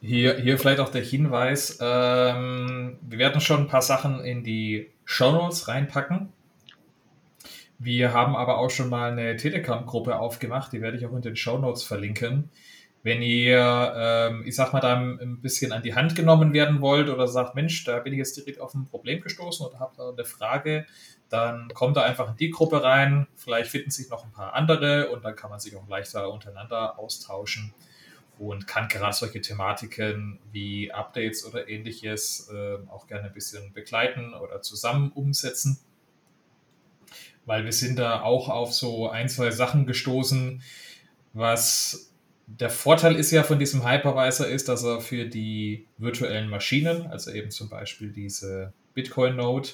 [0.00, 4.90] Hier, hier vielleicht auch der Hinweis, ähm, wir werden schon ein paar Sachen in die
[5.04, 6.32] Show Notes reinpacken.
[7.78, 11.36] Wir haben aber auch schon mal eine Telegram-Gruppe aufgemacht, die werde ich auch in den
[11.36, 12.50] Show Notes verlinken.
[13.02, 17.08] Wenn ihr, ähm, ich sag mal, da ein bisschen an die Hand genommen werden wollt
[17.08, 20.10] oder sagt, Mensch, da bin ich jetzt direkt auf ein Problem gestoßen oder habt da
[20.10, 20.86] eine Frage,
[21.28, 23.26] dann kommt da einfach in die Gruppe rein.
[23.34, 26.98] Vielleicht finden sich noch ein paar andere und dann kann man sich auch leichter untereinander
[26.98, 27.74] austauschen
[28.38, 34.34] und kann gerade solche Thematiken wie Updates oder ähnliches äh, auch gerne ein bisschen begleiten
[34.34, 35.78] oder zusammen umsetzen.
[37.44, 40.62] Weil wir sind da auch auf so ein, zwei Sachen gestoßen,
[41.32, 42.12] was
[42.46, 47.32] der Vorteil ist ja von diesem Hypervisor ist, dass er für die virtuellen Maschinen, also
[47.32, 49.70] eben zum Beispiel diese Bitcoin-Node,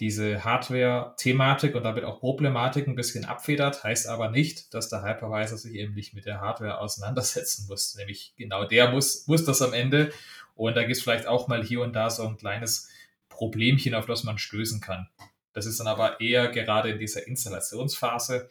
[0.00, 5.58] diese Hardware-Thematik und damit auch Problematik ein bisschen abfedert, heißt aber nicht, dass der Hypervisor
[5.58, 7.94] sich eben nicht mit der Hardware auseinandersetzen muss.
[7.96, 10.10] Nämlich genau der muss, muss das am Ende.
[10.54, 12.88] Und da gibt es vielleicht auch mal hier und da so ein kleines
[13.28, 15.08] Problemchen, auf das man stößen kann.
[15.52, 18.48] Das ist dann aber eher gerade in dieser Installationsphase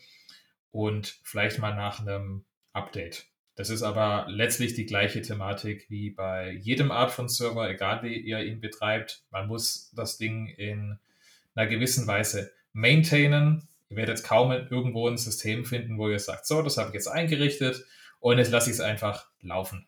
[0.71, 3.25] und vielleicht mal nach einem Update.
[3.55, 8.17] Das ist aber letztlich die gleiche Thematik wie bei jedem Art von Server, egal wie
[8.17, 9.23] ihr ihn betreibt.
[9.31, 10.99] Man muss das Ding in
[11.59, 13.67] einer gewissen Weise maintainen.
[13.89, 17.07] Ihr werdet kaum irgendwo ein System finden, wo ihr sagt, so, das habe ich jetzt
[17.07, 17.85] eingerichtet
[18.19, 19.87] und jetzt lasse ich es einfach laufen.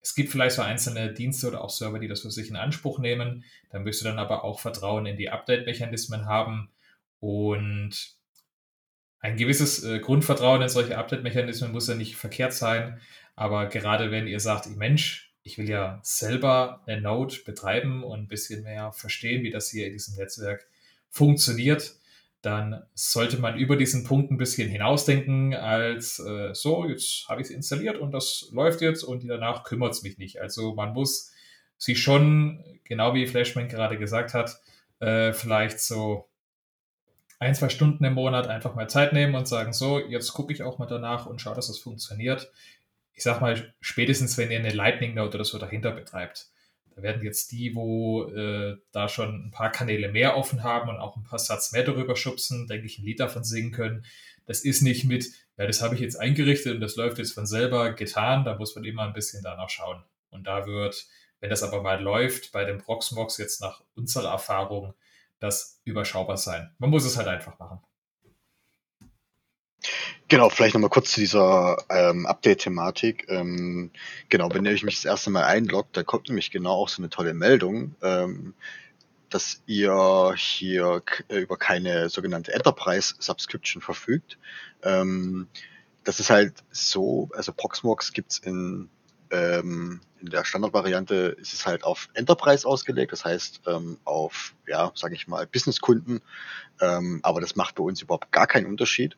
[0.00, 2.98] Es gibt vielleicht so einzelne Dienste oder auch Server, die das für sich in Anspruch
[3.00, 3.44] nehmen.
[3.70, 6.70] Da müsst ihr dann aber auch Vertrauen in die Update-Mechanismen haben
[7.18, 8.14] und
[9.20, 13.00] ein gewisses äh, Grundvertrauen in solche Update-Mechanismen muss ja nicht verkehrt sein.
[13.34, 18.28] Aber gerade wenn ihr sagt, Mensch, ich will ja selber eine Node betreiben und ein
[18.28, 20.68] bisschen mehr verstehen, wie das hier in diesem Netzwerk
[21.10, 21.96] funktioniert,
[22.42, 27.48] dann sollte man über diesen Punkt ein bisschen hinausdenken, als äh, so, jetzt habe ich
[27.48, 30.40] es installiert und das läuft jetzt und danach kümmert es mich nicht.
[30.40, 31.32] Also man muss
[31.76, 34.60] sich schon, genau wie Flashman gerade gesagt hat,
[35.00, 36.28] äh, vielleicht so
[37.38, 40.62] ein, zwei Stunden im Monat einfach mal Zeit nehmen und sagen, so, jetzt gucke ich
[40.62, 42.50] auch mal danach und schaue, dass das funktioniert.
[43.12, 46.50] Ich sag mal, spätestens wenn ihr eine Lightning Note oder so dahinter betreibt,
[46.96, 50.96] da werden jetzt die, wo äh, da schon ein paar Kanäle mehr offen haben und
[50.96, 54.06] auch ein paar Satz mehr darüber schubsen, denke ich, ein Lied davon singen können.
[54.46, 55.26] Das ist nicht mit,
[55.58, 58.46] ja, das habe ich jetzt eingerichtet und das läuft jetzt von selber getan.
[58.46, 60.02] Da muss man immer ein bisschen danach schauen.
[60.30, 61.06] Und da wird,
[61.40, 64.94] wenn das aber mal läuft, bei dem Proxmox jetzt nach unserer Erfahrung,
[65.38, 66.74] das überschaubar sein.
[66.78, 67.80] Man muss es halt einfach machen.
[70.28, 73.26] Genau, vielleicht nochmal kurz zu dieser ähm, Update-Thematik.
[73.28, 73.90] Ähm,
[74.28, 77.10] genau, wenn ich mich das erste Mal einloggt, da kommt nämlich genau auch so eine
[77.10, 78.54] tolle Meldung, ähm,
[79.30, 84.38] dass ihr hier äh, über keine sogenannte Enterprise Subscription verfügt.
[84.82, 85.48] Ähm,
[86.04, 88.88] das ist halt so, also Proxmox gibt's in,
[89.30, 94.92] ähm, in der Standardvariante ist es halt auf Enterprise ausgelegt, das heißt ähm, auf, ja,
[94.94, 96.20] sage ich mal, Businesskunden.
[96.80, 99.16] Ähm, aber das macht bei uns überhaupt gar keinen Unterschied.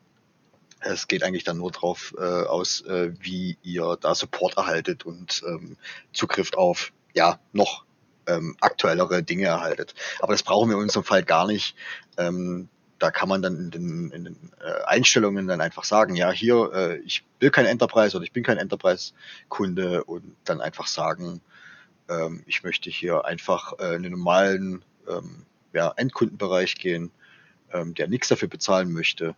[0.81, 5.43] Es geht eigentlich dann nur drauf äh, aus, äh, wie ihr da Support erhaltet und
[5.45, 5.77] ähm,
[6.13, 7.85] Zugriff auf ja noch
[8.27, 9.93] ähm, aktuellere Dinge erhaltet.
[10.19, 11.75] Aber das brauchen wir in unserem Fall gar nicht.
[12.17, 16.31] Ähm, da kann man dann in den, in den äh, Einstellungen dann einfach sagen, ja,
[16.31, 21.41] hier, äh, ich will kein Enterprise oder ich bin kein Enterprise-Kunde und dann einfach sagen,
[22.09, 27.11] ähm, ich möchte hier einfach äh, in den normalen ähm, ja, Endkundenbereich gehen,
[27.71, 29.35] ähm, der nichts dafür bezahlen möchte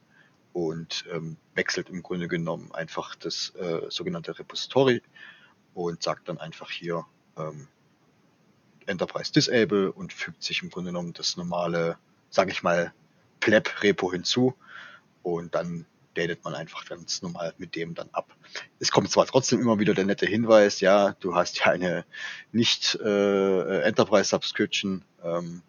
[0.54, 5.02] und ähm, wechselt im Grunde genommen einfach das äh, sogenannte Repository
[5.74, 7.06] und sagt dann einfach hier
[7.38, 7.68] ähm,
[8.86, 11.98] Enterprise Disable und fügt sich im Grunde genommen das normale,
[12.30, 12.94] sage ich mal,
[13.40, 14.56] Pleb-Repo hinzu
[15.24, 18.36] und dann datet man einfach ganz normal mit dem dann ab.
[18.80, 22.06] Es kommt zwar trotzdem immer wieder der nette Hinweis, ja, du hast ja eine
[22.52, 25.62] nicht äh, Enterprise Subscription, ähm,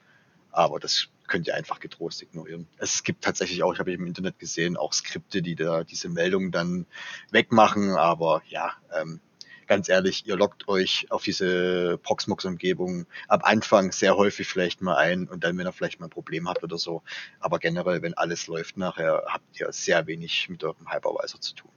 [0.51, 2.69] aber das könnt ihr einfach getrost ignorieren.
[2.77, 6.51] Es gibt tatsächlich auch, ich habe im Internet gesehen, auch Skripte, die da diese Meldungen
[6.51, 6.85] dann
[7.31, 9.19] wegmachen, aber ja, ähm,
[9.67, 15.27] ganz ehrlich, ihr loggt euch auf diese Proxmox-Umgebung am Anfang sehr häufig vielleicht mal ein
[15.27, 17.01] und dann, wenn ihr vielleicht mal ein Problem habt oder so.
[17.41, 21.71] Aber generell, wenn alles läuft nachher, habt ihr sehr wenig mit eurem Hypervisor zu tun.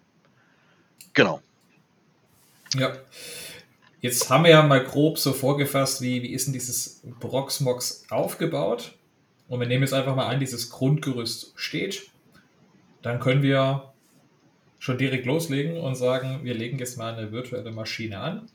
[1.13, 1.41] Genau.
[2.73, 2.91] Ja.
[4.01, 8.94] Jetzt haben wir ja mal grob so vorgefasst, wie, wie ist denn dieses Proxmox aufgebaut?
[9.47, 12.09] Und wir nehmen jetzt einfach mal an, dieses Grundgerüst steht.
[13.01, 13.93] Dann können wir
[14.79, 18.49] schon direkt loslegen und sagen, wir legen jetzt mal eine virtuelle Maschine an.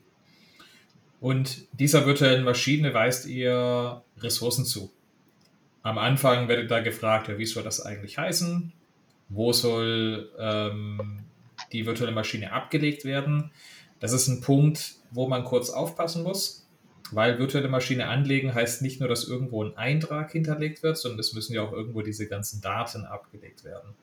[1.19, 4.91] Und dieser virtuellen Maschine weist ihr Ressourcen zu.
[5.83, 8.71] Am Anfang werdet da gefragt, ja, wie soll das eigentlich heißen?
[9.29, 11.23] Wo soll ähm,
[11.71, 13.51] die virtuelle Maschine abgelegt werden?
[13.99, 16.60] Das ist ein Punkt, wo man kurz aufpassen muss,
[17.11, 21.33] weil virtuelle Maschine anlegen heißt nicht nur, dass irgendwo ein Eintrag hinterlegt wird, sondern es
[21.33, 23.93] müssen ja auch irgendwo diese ganzen Daten abgelegt werden.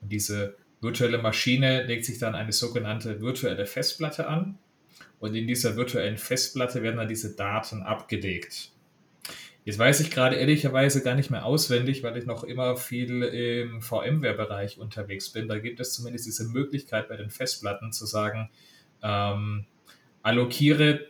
[0.00, 4.58] Und diese virtuelle Maschine legt sich dann eine sogenannte virtuelle Festplatte an
[5.18, 8.70] und in dieser virtuellen Festplatte werden dann diese Daten abgelegt.
[9.64, 13.82] Jetzt weiß ich gerade ehrlicherweise gar nicht mehr auswendig, weil ich noch immer viel im
[13.82, 15.46] VMware-Bereich unterwegs bin.
[15.46, 18.48] Da gibt es zumindest diese Möglichkeit bei den Festplatten zu sagen,
[19.02, 19.66] ähm,
[20.22, 21.08] allokiere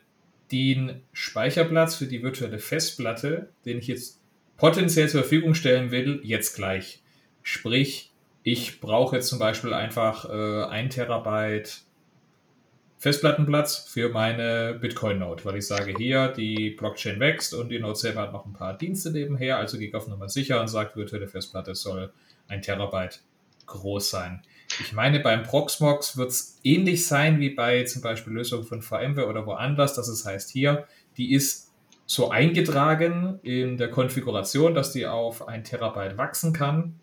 [0.53, 4.21] den Speicherplatz für die virtuelle Festplatte, den ich jetzt
[4.57, 7.03] potenziell zur Verfügung stellen will, jetzt gleich.
[7.43, 11.83] Sprich, ich brauche jetzt zum Beispiel einfach äh, ein Terabyte
[12.99, 18.23] Festplattenplatz für meine Bitcoin-Node, weil ich sage, hier, die Blockchain wächst und die Node selber
[18.23, 21.29] hat noch ein paar Dienste nebenher, also gehe ich auf Nummer sicher und sage, virtuelle
[21.29, 22.13] Festplatte soll
[22.49, 23.21] ein Terabyte
[23.69, 24.43] groß sein.
[24.81, 29.27] Ich meine, beim Proxmox wird es ähnlich sein wie bei zum Beispiel Lösungen von VMware
[29.27, 31.73] oder woanders, dass es heißt hier, die ist
[32.07, 37.01] so eingetragen in der Konfiguration, dass die auf ein Terabyte wachsen kann.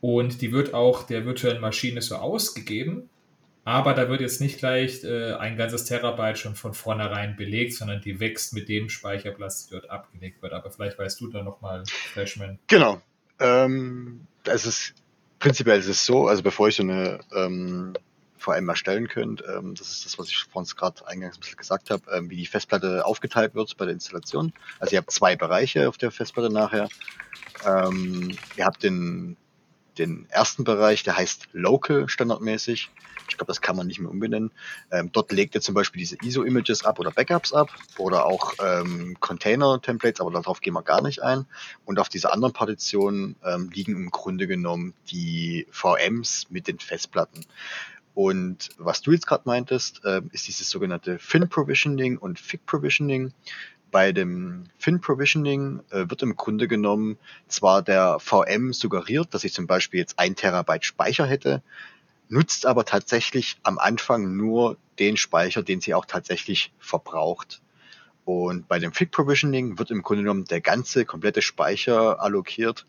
[0.00, 3.08] Und die wird auch der virtuellen Maschine so ausgegeben.
[3.64, 8.00] Aber da wird jetzt nicht gleich äh, ein ganzes Terabyte schon von vornherein belegt, sondern
[8.00, 10.52] die wächst mit dem Speicherplatz, der dort abgelegt wird.
[10.52, 12.58] Aber vielleicht weißt du da nochmal, Flashman.
[12.66, 13.02] Genau.
[13.40, 14.94] Ähm, es ist
[15.38, 17.94] prinzipiell ist es so, also bevor ich so eine ähm,
[18.38, 21.90] VM erstellen könnt, ähm, das ist das, was ich vorhin gerade eingangs ein bisschen gesagt
[21.90, 24.52] habe, ähm, wie die Festplatte aufgeteilt wird bei der Installation.
[24.78, 26.88] Also ihr habt zwei Bereiche auf der Festplatte nachher.
[27.66, 29.36] Ähm, ihr habt den
[29.98, 32.90] den ersten Bereich, der heißt Local standardmäßig.
[33.28, 34.50] Ich glaube, das kann man nicht mehr umbenennen.
[34.90, 39.16] Ähm, dort legt ihr zum Beispiel diese ISO-Images ab oder Backups ab oder auch ähm,
[39.20, 41.46] Container-Templates, aber darauf gehen wir gar nicht ein.
[41.84, 47.44] Und auf dieser anderen Partition ähm, liegen im Grunde genommen die VMs mit den Festplatten.
[48.14, 53.32] Und was du jetzt gerade meintest, äh, ist dieses sogenannte Fin-Provisioning und Fig-Provisioning
[53.90, 57.18] bei dem Fin-Provisioning äh, wird im Grunde genommen
[57.48, 61.62] zwar der VM suggeriert, dass ich zum Beispiel jetzt ein Terabyte Speicher hätte,
[62.28, 67.62] nutzt aber tatsächlich am Anfang nur den Speicher, den sie auch tatsächlich verbraucht.
[68.24, 72.86] Und bei dem Fig Provisioning wird im Grunde genommen der ganze komplette Speicher allokiert.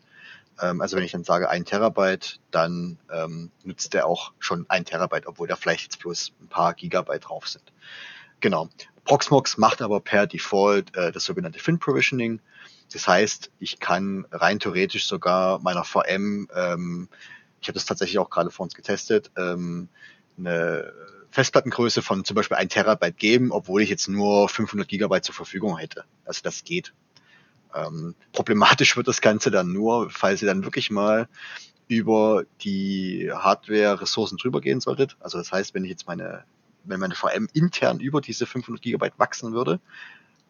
[0.60, 4.84] Ähm, also wenn ich dann sage ein Terabyte, dann ähm, nutzt der auch schon ein
[4.84, 7.64] Terabyte, obwohl da vielleicht jetzt bloß ein paar Gigabyte drauf sind.
[8.40, 8.68] Genau.
[9.10, 12.38] Proxmox macht aber per Default äh, das sogenannte Fin Provisioning.
[12.92, 17.08] Das heißt, ich kann rein theoretisch sogar meiner VM, ähm,
[17.60, 19.88] ich habe das tatsächlich auch gerade vor uns getestet, ähm,
[20.38, 20.92] eine
[21.32, 25.76] Festplattengröße von zum Beispiel 1 Terabyte geben, obwohl ich jetzt nur 500 Gigabyte zur Verfügung
[25.76, 26.04] hätte.
[26.24, 26.92] Also das geht.
[27.74, 31.28] Ähm, problematisch wird das Ganze dann nur, falls ihr dann wirklich mal
[31.88, 35.16] über die Hardware-Ressourcen drüber gehen solltet.
[35.18, 36.44] Also das heißt, wenn ich jetzt meine
[36.84, 39.80] wenn meine VM intern über diese 500 Gigabyte wachsen würde,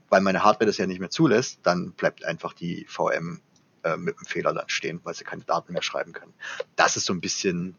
[0.09, 3.41] weil meine Hardware das ja nicht mehr zulässt, dann bleibt einfach die VM
[3.85, 6.35] äh, mit dem Fehler dann stehen, weil sie keine Daten mehr schreiben können.
[6.76, 7.76] Das ist so ein bisschen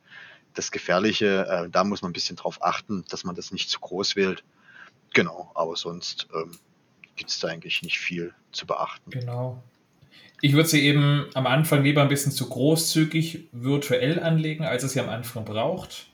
[0.53, 1.45] das Gefährliche.
[1.47, 4.43] Äh, da muss man ein bisschen drauf achten, dass man das nicht zu groß wählt.
[5.13, 6.51] Genau, aber sonst ähm,
[7.15, 9.11] gibt es da eigentlich nicht viel zu beachten.
[9.11, 9.61] Genau.
[10.41, 14.93] Ich würde sie eben am Anfang lieber ein bisschen zu großzügig virtuell anlegen, als es
[14.93, 16.07] sie am Anfang braucht.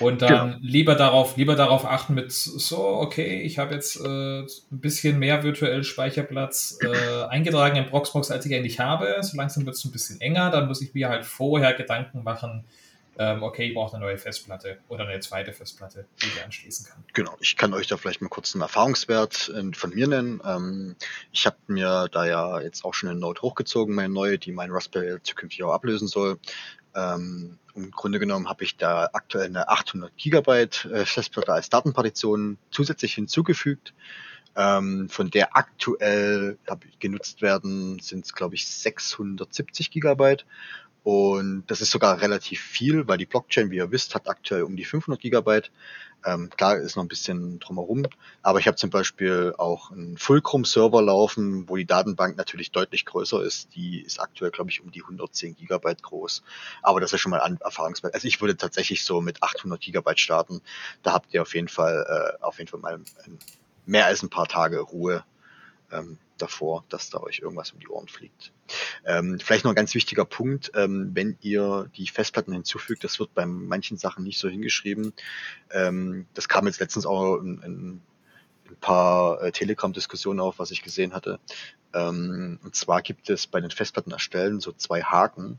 [0.00, 0.56] Und dann genau.
[0.60, 5.42] lieber darauf, lieber darauf achten mit so, okay, ich habe jetzt äh, ein bisschen mehr
[5.42, 9.16] virtuell Speicherplatz äh, eingetragen in Proxmox, als ich eigentlich habe.
[9.22, 10.50] So langsam wird es ein bisschen enger.
[10.50, 12.64] Dann muss ich mir halt vorher Gedanken machen,
[13.16, 17.04] ähm, okay, ich brauche eine neue Festplatte oder eine zweite Festplatte, die ich anschließen kann.
[17.12, 20.42] Genau, ich kann euch da vielleicht mal kurz einen Erfahrungswert äh, von mir nennen.
[20.44, 20.96] Ähm,
[21.32, 24.70] ich habe mir da ja jetzt auch schon eine Note hochgezogen, meine neue, die mein
[24.70, 26.38] Raspberry zukünftig auch ablösen soll.
[26.94, 32.58] Ähm, Im Grunde genommen habe ich da aktuell eine 800 Gigabyte äh, Festplatte als Datenpartition
[32.70, 33.94] zusätzlich hinzugefügt.
[34.56, 36.58] Ähm, von der aktuell
[37.00, 40.46] genutzt werden, sind es glaube ich 670 Gigabyte.
[41.04, 44.74] Und das ist sogar relativ viel, weil die Blockchain, wie ihr wisst, hat aktuell um
[44.74, 45.70] die 500 Gigabyte.
[46.24, 48.06] Ähm, klar ist noch ein bisschen drumherum,
[48.40, 53.42] aber ich habe zum Beispiel auch einen Fulcrum-Server laufen, wo die Datenbank natürlich deutlich größer
[53.42, 53.74] ist.
[53.74, 56.42] Die ist aktuell, glaube ich, um die 110 Gigabyte groß.
[56.80, 58.14] Aber das ist schon mal ein Erfahrungswert.
[58.14, 60.62] Also ich würde tatsächlich so mit 800 Gigabyte starten.
[61.02, 62.98] Da habt ihr auf jeden Fall, äh, auf jeden Fall mal
[63.84, 65.22] mehr als ein paar Tage Ruhe
[65.92, 68.52] ähm, davor, dass da euch irgendwas um die Ohren fliegt.
[69.04, 73.34] Ähm, vielleicht noch ein ganz wichtiger Punkt, ähm, wenn ihr die Festplatten hinzufügt, das wird
[73.34, 75.12] bei manchen Sachen nicht so hingeschrieben.
[75.70, 78.00] Ähm, das kam jetzt letztens auch in, in
[78.70, 81.38] ein paar äh, Telegram-Diskussionen auf, was ich gesehen hatte.
[81.92, 85.58] Ähm, und zwar gibt es bei den Festplatten erstellen so zwei Haken.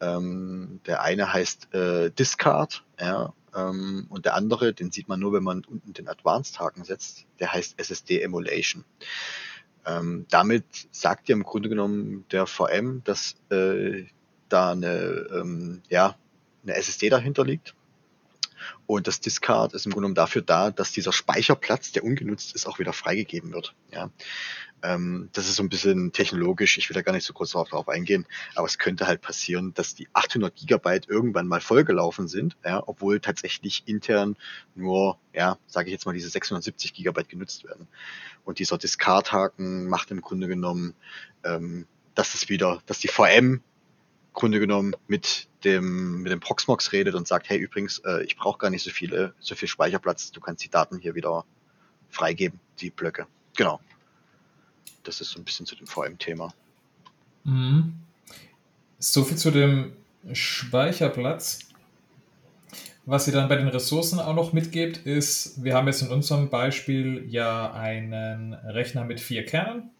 [0.00, 5.32] Ähm, der eine heißt äh, Discard, ja, ähm, und der andere, den sieht man nur,
[5.32, 8.84] wenn man unten den Advanced-Haken setzt, der heißt SSD Emulation.
[9.86, 14.04] Ähm, damit sagt ja im Grunde genommen der VM, dass äh,
[14.48, 16.16] da eine, ähm, ja,
[16.64, 17.75] eine SSD dahinter liegt.
[18.86, 22.66] Und das Discard ist im Grunde genommen dafür da, dass dieser Speicherplatz, der ungenutzt ist,
[22.66, 23.74] auch wieder freigegeben wird.
[23.92, 24.10] Ja.
[24.82, 27.88] Ähm, das ist so ein bisschen technologisch, ich will da gar nicht so kurz darauf
[27.88, 32.82] eingehen, aber es könnte halt passieren, dass die 800 Gigabyte irgendwann mal vollgelaufen sind, ja,
[32.86, 34.36] obwohl tatsächlich intern
[34.74, 37.88] nur, ja, sage ich jetzt mal, diese 670 Gigabyte genutzt werden.
[38.44, 40.94] Und dieser Discard-Haken macht im Grunde genommen,
[41.42, 43.62] ähm, dass es wieder, dass die VM
[44.36, 48.58] Grunde genommen mit dem, mit dem Proxmox redet und sagt, hey, übrigens, äh, ich brauche
[48.58, 51.46] gar nicht so viele, so viel Speicherplatz, du kannst die Daten hier wieder
[52.10, 53.26] freigeben, die Blöcke.
[53.56, 53.80] Genau.
[55.04, 56.52] Das ist so ein bisschen zu dem VM-Thema.
[57.44, 57.94] Mhm.
[58.98, 59.92] So viel zu dem
[60.32, 61.60] Speicherplatz.
[63.06, 66.50] Was ihr dann bei den Ressourcen auch noch mitgebt, ist, wir haben jetzt in unserem
[66.50, 69.90] Beispiel ja einen Rechner mit vier Kernen.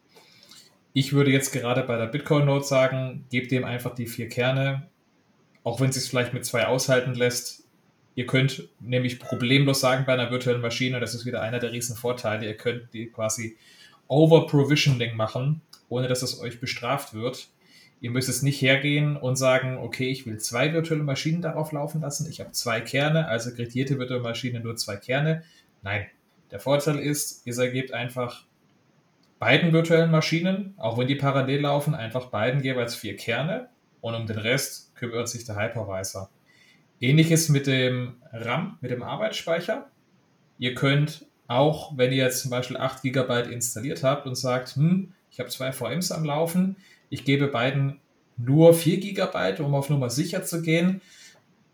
[0.99, 4.89] Ich würde jetzt gerade bei der Bitcoin-Note sagen, gebt dem einfach die vier Kerne,
[5.63, 7.65] auch wenn es sich vielleicht mit zwei aushalten lässt.
[8.15, 11.97] Ihr könnt nämlich problemlos sagen bei einer virtuellen Maschine, das ist wieder einer der riesen
[11.97, 13.59] Vorteile, ihr könnt die quasi
[14.09, 17.51] Over-Provisioning machen, ohne dass es euch bestraft wird.
[18.01, 22.01] Ihr müsst es nicht hergehen und sagen, okay, ich will zwei virtuelle Maschinen darauf laufen
[22.01, 22.27] lassen.
[22.31, 25.45] Ich habe zwei Kerne, also kriegt virtuelle Maschine nur zwei Kerne.
[25.83, 26.07] Nein,
[26.51, 28.47] der Vorteil ist, ihr ergebt einfach
[29.47, 33.69] beiden virtuellen Maschinen, auch wenn die parallel laufen, einfach beiden jeweils vier Kerne
[34.01, 36.31] und um den Rest kümmert sich der Hypervisor.
[37.01, 39.89] Ähnliches mit dem RAM, mit dem Arbeitsspeicher.
[40.59, 45.13] Ihr könnt auch wenn ihr jetzt zum Beispiel 8 GB installiert habt und sagt, hm,
[45.31, 46.75] ich habe zwei VMs am Laufen,
[47.09, 48.01] ich gebe beiden
[48.37, 51.01] nur 4 GB, um auf Nummer sicher zu gehen.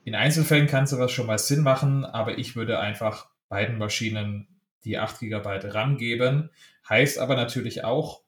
[0.04, 4.46] In Einzelfällen kann sowas schon mal Sinn machen, aber ich würde einfach beiden Maschinen
[4.84, 6.50] die 8 GB RAM geben.
[6.88, 8.22] Heißt aber natürlich auch,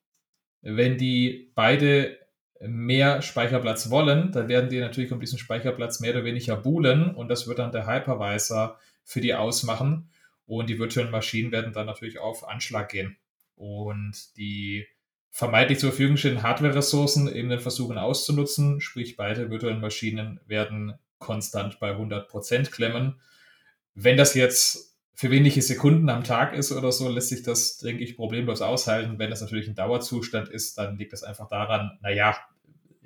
[0.62, 2.18] wenn die beide
[2.60, 7.28] mehr Speicherplatz wollen, dann werden die natürlich um diesen Speicherplatz mehr oder weniger buhlen und
[7.28, 10.10] das wird dann der Hypervisor für die ausmachen.
[10.46, 13.16] Und die virtuellen Maschinen werden dann natürlich auf Anschlag gehen.
[13.56, 14.86] Und die
[15.30, 18.80] vermeintlich zur Verfügung stehenden Hardware-Ressourcen eben dann versuchen auszunutzen.
[18.80, 23.20] Sprich, beide virtuellen Maschinen werden konstant bei 100% klemmen.
[23.94, 28.02] Wenn das jetzt für wenige Sekunden am Tag ist oder so, lässt sich das, denke
[28.02, 29.18] ich, problemlos aushalten.
[29.18, 32.36] Wenn das natürlich ein Dauerzustand ist, dann liegt das einfach daran, naja,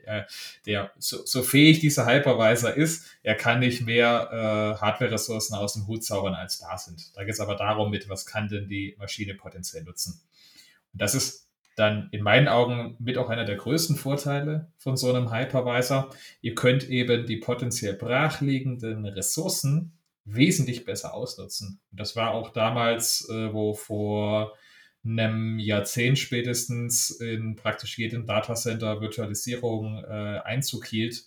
[0.06, 0.22] äh,
[0.64, 5.86] der, so, so fähig dieser Hypervisor ist, er kann nicht mehr äh, Hardware-Ressourcen aus dem
[5.86, 7.14] Hut zaubern, als da sind.
[7.14, 10.22] Da geht es aber darum, mit was kann denn die Maschine potenziell nutzen.
[10.94, 11.46] Und das ist
[11.76, 16.10] dann in meinen Augen mit auch einer der größten Vorteile von so einem Hypervisor.
[16.40, 19.97] Ihr könnt eben die potenziell brachliegenden Ressourcen
[20.34, 21.80] wesentlich besser ausnutzen.
[21.90, 24.54] Und das war auch damals, äh, wo vor
[25.04, 31.24] einem Jahrzehnt spätestens in praktisch jedem Datacenter Virtualisierung äh, Einzug hielt,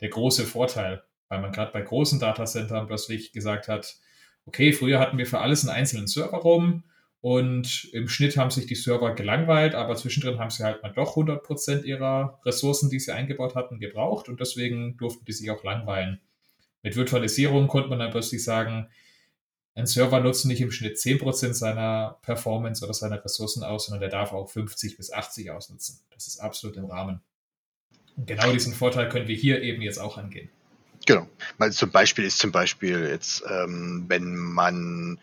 [0.00, 3.96] der große Vorteil, weil man gerade bei großen Datacentern plötzlich gesagt hat,
[4.44, 6.84] okay, früher hatten wir für alles einen einzelnen Server rum
[7.20, 11.16] und im Schnitt haben sich die Server gelangweilt, aber zwischendrin haben sie halt mal doch
[11.16, 16.20] 100% ihrer Ressourcen, die sie eingebaut hatten, gebraucht und deswegen durften die sich auch langweilen.
[16.86, 18.88] Mit Virtualisierung konnte man dann plötzlich sagen,
[19.74, 24.08] ein Server nutzt nicht im Schnitt 10% seiner Performance oder seiner Ressourcen aus, sondern der
[24.08, 25.98] darf auch 50 bis 80 ausnutzen.
[26.14, 27.22] Das ist absolut im Rahmen.
[28.14, 30.48] Und genau diesen Vorteil können wir hier eben jetzt auch angehen.
[31.06, 31.26] Genau.
[31.58, 35.18] Weil zum Beispiel ist zum Beispiel jetzt, ähm, wenn man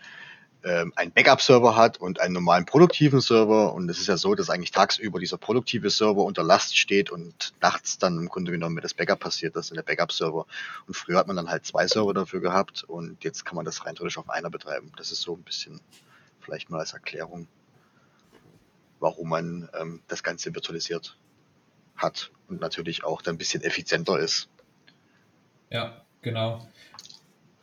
[0.63, 3.73] ähm, einen Backup-Server hat und einen normalen produktiven Server.
[3.73, 7.53] Und es ist ja so, dass eigentlich tagsüber dieser produktive Server unter Last steht und
[7.61, 10.45] nachts dann im Grunde genommen, wenn das Backup passiert, das in der Backup-Server.
[10.87, 13.85] Und früher hat man dann halt zwei Server dafür gehabt und jetzt kann man das
[13.85, 14.91] rein theoretisch auf einer betreiben.
[14.97, 15.81] Das ist so ein bisschen
[16.39, 17.47] vielleicht mal als Erklärung,
[18.99, 21.17] warum man ähm, das Ganze virtualisiert
[21.95, 24.49] hat und natürlich auch dann ein bisschen effizienter ist.
[25.69, 26.67] Ja, genau.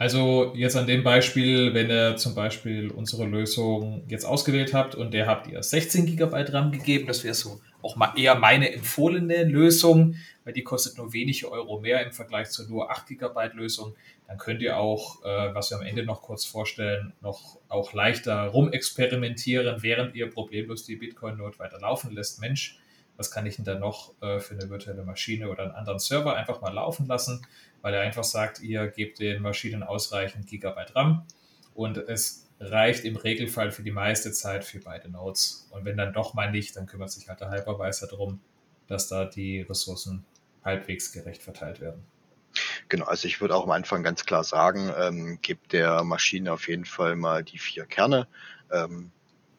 [0.00, 5.12] Also jetzt an dem Beispiel, wenn ihr zum Beispiel unsere Lösung jetzt ausgewählt habt und
[5.12, 9.44] der habt ihr 16 GB RAM gegeben, das wäre so auch mal eher meine empfohlene
[9.44, 13.94] Lösung, weil die kostet nur wenige Euro mehr im Vergleich zur nur 8 GB Lösung.
[14.26, 18.44] Dann könnt ihr auch, äh, was wir am Ende noch kurz vorstellen, noch auch leichter
[18.44, 22.40] rumexperimentieren, während ihr problemlos die Bitcoin-Node weiter laufen lässt.
[22.40, 22.78] Mensch,
[23.18, 26.36] was kann ich denn da noch äh, für eine virtuelle Maschine oder einen anderen Server
[26.36, 27.46] einfach mal laufen lassen?
[27.82, 31.26] Weil er einfach sagt, ihr gebt den Maschinen ausreichend Gigabyte RAM
[31.74, 35.68] und es reicht im Regelfall für die meiste Zeit für beide Nodes.
[35.70, 38.40] Und wenn dann doch mal nicht, dann kümmert sich halt der Hypervisor darum,
[38.86, 40.24] dass da die Ressourcen
[40.62, 42.04] halbwegs gerecht verteilt werden.
[42.88, 46.68] Genau, also ich würde auch am Anfang ganz klar sagen, ähm, gebt der Maschine auf
[46.68, 48.26] jeden Fall mal die vier Kerne.
[48.70, 49.10] Ähm,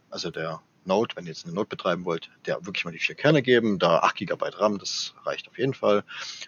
[0.09, 3.15] also der Node, wenn ihr jetzt eine Node betreiben wollt, der wirklich mal die vier
[3.15, 6.03] Kerne geben, da 8 GB RAM, das reicht auf jeden Fall.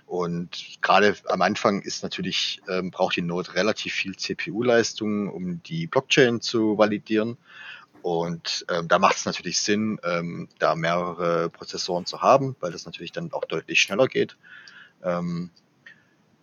[0.05, 5.87] Und gerade am Anfang ist natürlich, ähm, braucht die Node relativ viel CPU-Leistung, um die
[5.87, 7.37] Blockchain zu validieren.
[8.01, 12.85] Und ähm, da macht es natürlich Sinn, ähm, da mehrere Prozessoren zu haben, weil das
[12.85, 14.35] natürlich dann auch deutlich schneller geht.
[15.03, 15.51] Ähm,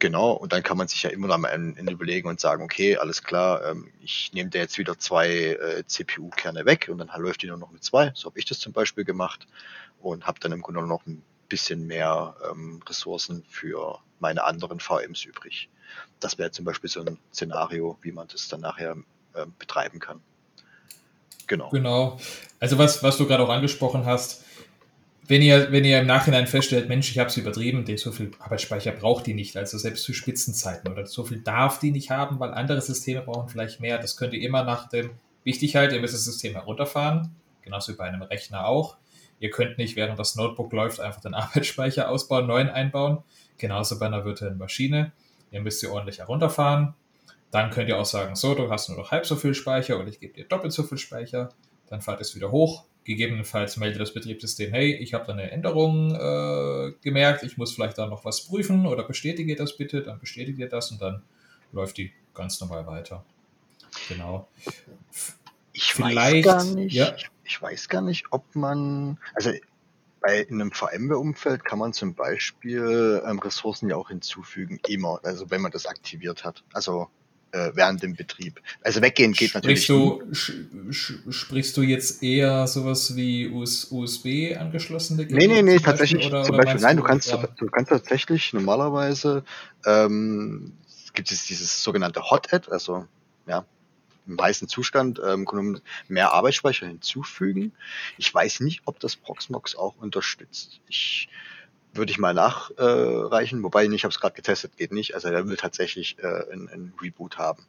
[0.01, 3.23] Genau, und dann kann man sich ja immer noch mal überlegen und sagen, okay, alles
[3.23, 7.49] klar, ähm, ich nehme dir jetzt wieder zwei äh, CPU-Kerne weg und dann läuft die
[7.49, 8.11] nur noch mit zwei.
[8.15, 9.47] So habe ich das zum Beispiel gemacht
[10.01, 15.27] und habe dann im Grunde noch ein bisschen mehr ähm, Ressourcen für meine anderen VMs
[15.27, 15.69] übrig.
[16.19, 18.97] Das wäre zum Beispiel so ein Szenario, wie man das dann nachher
[19.35, 20.23] äh, betreiben kann.
[21.47, 21.69] Genau.
[21.69, 22.19] Genau.
[22.59, 24.45] Also was, was du gerade auch angesprochen hast,
[25.31, 28.33] wenn ihr, wenn ihr im Nachhinein feststellt, Mensch, ich habe es übertrieben, denn so viel
[28.41, 32.41] Arbeitsspeicher braucht die nicht, also selbst zu Spitzenzeiten oder so viel darf die nicht haben,
[32.41, 33.99] weil andere Systeme brauchen vielleicht mehr.
[33.99, 35.11] Das könnt ihr immer nach dem,
[35.45, 37.31] wichtig halt, ihr müsst das System herunterfahren,
[37.63, 38.97] genauso wie bei einem Rechner auch.
[39.39, 43.19] Ihr könnt nicht, während das Notebook läuft, einfach den Arbeitsspeicher ausbauen, neuen einbauen,
[43.57, 45.13] genauso bei einer virtuellen Maschine.
[45.53, 46.95] Ihr müsst sie ordentlich herunterfahren.
[47.53, 50.09] Dann könnt ihr auch sagen, so, du hast nur noch halb so viel Speicher oder
[50.09, 51.51] ich gebe dir doppelt so viel Speicher.
[51.91, 56.15] Dann fahrt es wieder hoch, Gegebenenfalls meldet das Betriebssystem, hey, ich habe da eine Änderung
[56.15, 60.59] äh, gemerkt, ich muss vielleicht da noch was prüfen oder bestätige das bitte, dann bestätigt
[60.59, 61.23] ihr das und dann
[61.73, 63.25] läuft die ganz normal weiter.
[64.09, 64.49] Genau.
[65.73, 67.15] Ich vielleicht, weiß gar nicht, ja?
[67.17, 69.51] ich, ich weiß gar nicht, ob man, also
[70.21, 75.51] bei in einem VMware-Umfeld kann man zum Beispiel ähm, Ressourcen ja auch hinzufügen, immer, also
[75.51, 76.63] wenn man das aktiviert hat.
[76.75, 77.09] Also
[77.53, 78.61] äh, während dem Betrieb.
[78.83, 79.87] Also weggehen geht sprichst natürlich.
[79.87, 85.49] Du, sprichst du jetzt eher sowas wie US USB angeschlossene Geräte?
[85.49, 86.27] Nee, nee, nee, tatsächlich.
[86.27, 89.45] Oder, zum oder Beispiel, nein, du kannst, du kannst tatsächlich normalerweise
[89.85, 90.73] ähm,
[91.13, 93.07] gibt es dieses sogenannte Hot Add, also
[93.47, 93.65] ja,
[94.27, 97.73] im weißen Zustand ähm, mehr Arbeitsspeicher hinzufügen.
[98.19, 100.81] Ich weiß nicht, ob das Proxmox auch unterstützt.
[100.89, 101.29] Ich
[101.93, 105.15] würde ich mal nachreichen, äh, wobei ich habe es gerade getestet, geht nicht.
[105.15, 107.65] Also er will tatsächlich äh, ein, ein Reboot haben.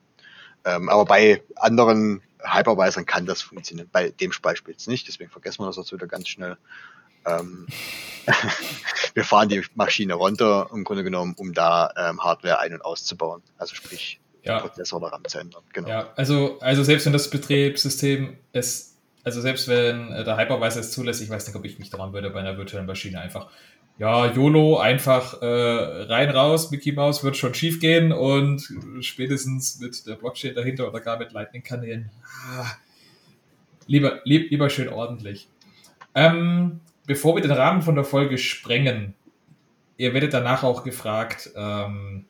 [0.63, 3.89] Ähm, aber bei anderen Hypervisern kann das funktionieren.
[3.91, 6.57] Bei dem Beispiel jetzt nicht, deswegen vergessen wir das jetzt wieder ganz schnell.
[7.25, 7.67] Ähm,
[9.13, 13.41] wir fahren die Maschine runter, im Grunde genommen, um da ähm, Hardware ein- und auszubauen.
[13.57, 14.59] Also sprich, ja.
[14.59, 15.63] Prozessor oder RAM zu ändern.
[15.73, 15.87] Genau.
[15.87, 20.91] Ja, also, also selbst wenn das Betriebssystem es, also selbst wenn äh, der Hypervisor es
[20.91, 23.49] zulässt, ich weiß nicht, ob ich mich daran würde, bei einer virtuellen Maschine einfach
[23.97, 28.67] ja, YOLO, einfach äh, rein raus, Mickey Mouse wird schon schief gehen und
[29.01, 32.09] spätestens mit der Blockchain dahinter oder gar mit Lightning-Kanälen.
[32.23, 32.71] Ah,
[33.85, 35.47] lieber, lieb, lieber schön ordentlich.
[36.15, 39.13] Ähm, bevor wir den Rahmen von der Folge sprengen,
[39.97, 42.25] ihr werdet danach auch gefragt, ähm,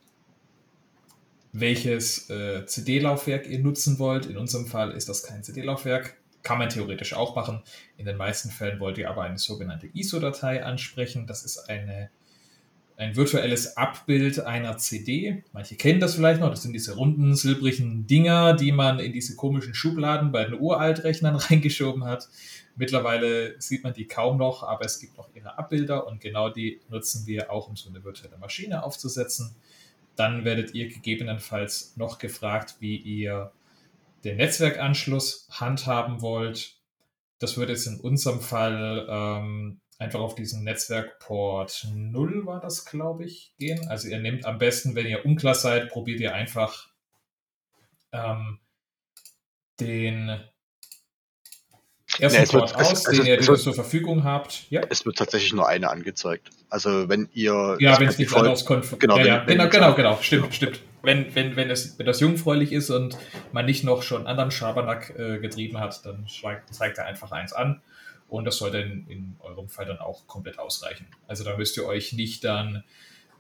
[1.54, 4.26] welches äh, CD-Laufwerk ihr nutzen wollt.
[4.26, 6.18] In unserem Fall ist das kein CD-Laufwerk.
[6.44, 7.62] Kann man theoretisch auch machen.
[7.98, 11.28] In den meisten Fällen wollt ihr aber eine sogenannte ISO-Datei ansprechen.
[11.28, 12.10] Das ist eine,
[12.98, 15.44] ein virtuelles Abbild einer CD.
[15.54, 16.50] Manche kennen das vielleicht noch.
[16.50, 21.36] Das sind diese runden, silbrigen Dinger, die man in diese komischen Schubladen bei den Uraltrechnern
[21.50, 22.28] reingeschoben hat.
[22.76, 26.80] Mittlerweile sieht man die kaum noch, aber es gibt noch ihre Abbilder und genau die
[26.90, 29.56] nutzen wir auch, um so eine virtuelle Maschine aufzusetzen.
[30.16, 33.52] Dann werdet ihr gegebenenfalls noch gefragt, wie ihr
[34.24, 36.80] den Netzwerkanschluss handhaben wollt,
[37.40, 43.26] das würde jetzt in unserem Fall ähm, einfach auf diesen Netzwerkport 0 war das, glaube
[43.26, 43.88] ich, gehen.
[43.88, 46.90] Also ihr nehmt am besten, wenn ihr unklar seid, probiert ihr einfach
[48.12, 48.60] ähm,
[49.80, 50.40] den
[52.20, 54.70] ersten nee, wird, aus, es, den ihr wird, zur Verfügung habt.
[54.70, 54.82] Ja?
[54.90, 56.50] Es wird tatsächlich nur eine angezeigt.
[56.70, 57.78] Also wenn ihr...
[57.80, 59.02] Ja, wenn es nicht anders konfiguriert.
[59.02, 59.44] Genau, ja, ja.
[59.46, 60.54] genau, genau, genau, stimmt, genau.
[60.54, 63.18] stimmt wenn, wenn, wenn, es, wenn das jungfräulich ist und
[63.52, 67.82] man nicht noch schon anderen Schabernack äh, getrieben hat, dann zeigt er einfach eins an.
[68.28, 71.08] Und das sollte in, in eurem Fall dann auch komplett ausreichen.
[71.28, 72.82] Also da müsst ihr euch nicht dann äh,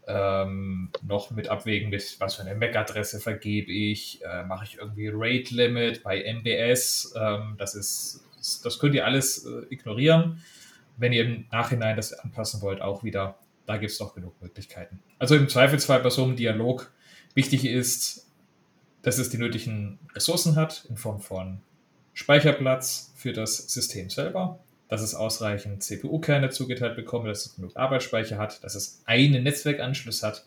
[0.07, 5.09] ähm, noch mit abwägen, mit was für eine MAC-Adresse vergebe ich, äh, mache ich irgendwie
[5.13, 8.23] Rate-Limit bei MBS, ähm, das ist,
[8.63, 10.41] das könnt ihr alles äh, ignorieren.
[10.97, 14.99] Wenn ihr im Nachhinein das anpassen wollt, auch wieder, da gibt es doch genug Möglichkeiten.
[15.19, 16.91] Also im Zweifelsfall bei so einem Dialog
[17.33, 18.27] wichtig ist,
[19.01, 21.61] dass es die nötigen Ressourcen hat in Form von
[22.13, 28.37] Speicherplatz für das System selber, dass es ausreichend CPU-Kerne zugeteilt bekommt, dass es genug Arbeitsspeicher
[28.37, 30.45] hat, dass es einen Netzwerkanschluss hat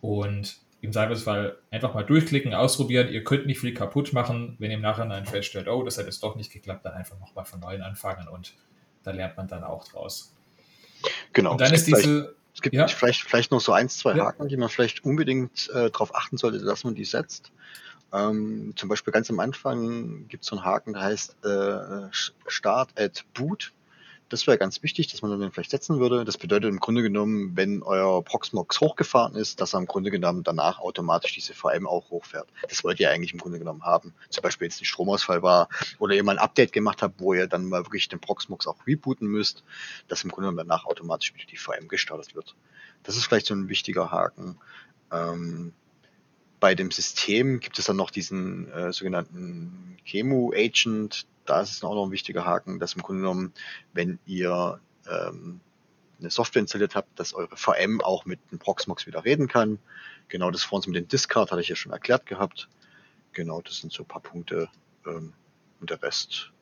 [0.00, 3.08] und im Zweifelsfall einfach mal durchklicken, ausprobieren.
[3.08, 6.22] Ihr könnt nicht viel kaputt machen, wenn ihr im Nachhinein feststellt, oh, das hat jetzt
[6.22, 8.54] doch nicht geklappt, dann einfach nochmal von neuem anfangen und
[9.02, 10.34] da lernt man dann auch draus.
[11.32, 11.52] Genau.
[11.52, 12.36] Und dann ist diese.
[12.54, 12.88] Es gibt ja?
[12.88, 14.24] vielleicht, vielleicht noch so ein, zwei ja.
[14.24, 17.52] Haken, die man vielleicht unbedingt äh, darauf achten sollte, dass man die setzt.
[18.12, 22.08] Ähm, zum Beispiel ganz am Anfang gibt es so einen Haken, der heißt äh,
[22.48, 23.72] Start at Boot.
[24.28, 26.24] Das wäre ganz wichtig, dass man den vielleicht setzen würde.
[26.24, 30.42] Das bedeutet im Grunde genommen, wenn euer Proxmox hochgefahren ist, dass er im Grunde genommen
[30.42, 32.48] danach automatisch diese VM auch hochfährt.
[32.68, 34.12] Das wollt ihr eigentlich im Grunde genommen haben.
[34.28, 35.68] Zum Beispiel jetzt ein Stromausfall war
[35.98, 38.86] oder ihr mal ein Update gemacht habt, wo ihr dann mal wirklich den Proxmox auch
[38.86, 39.64] rebooten müsst,
[40.08, 42.54] dass im Grunde genommen danach automatisch wieder die VM gestartet wird.
[43.04, 44.58] Das ist vielleicht so ein wichtiger Haken.
[45.10, 45.72] Ähm,
[46.60, 51.94] bei dem System gibt es dann noch diesen äh, sogenannten Chemo-Agent, da ist es auch
[51.94, 53.52] noch ein wichtiger Haken, dass im Grunde genommen,
[53.92, 55.60] wenn ihr ähm,
[56.18, 59.78] eine Software installiert habt, dass eure VM auch mit dem Proxmox wieder reden kann.
[60.28, 62.68] Genau das vorhin mit dem Discard hatte ich ja schon erklärt gehabt.
[63.32, 64.68] Genau, das sind so ein paar Punkte.
[65.06, 65.32] Ähm,
[65.80, 66.52] und der Rest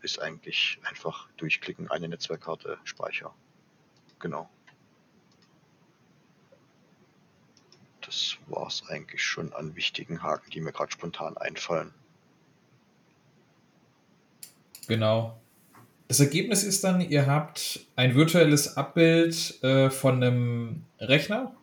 [0.00, 3.34] ist eigentlich einfach durchklicken, eine Netzwerkkarte, Speicher.
[4.18, 4.48] Genau.
[8.08, 11.92] Das war es eigentlich schon an wichtigen Haken, die mir gerade spontan einfallen.
[14.86, 15.38] Genau.
[16.08, 21.54] Das Ergebnis ist dann, ihr habt ein virtuelles Abbild äh, von einem Rechner,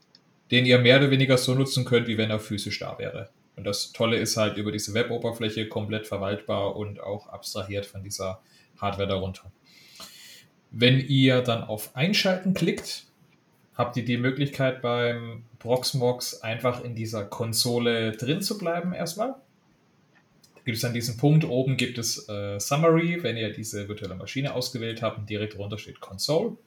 [0.52, 3.32] den ihr mehr oder weniger so nutzen könnt, wie wenn er physisch da wäre.
[3.56, 8.44] Und das Tolle ist halt über diese Web-Oberfläche komplett verwaltbar und auch abstrahiert von dieser
[8.78, 9.52] Hardware darunter.
[10.70, 13.08] Wenn ihr dann auf Einschalten klickt,
[13.76, 19.36] habt ihr die Möglichkeit beim Proxmox einfach in dieser Konsole drin zu bleiben erstmal
[20.66, 24.54] gibt es an diesem Punkt oben gibt es äh, Summary, wenn ihr diese virtuelle Maschine
[24.54, 26.58] ausgewählt habt und direkt drunter steht Console.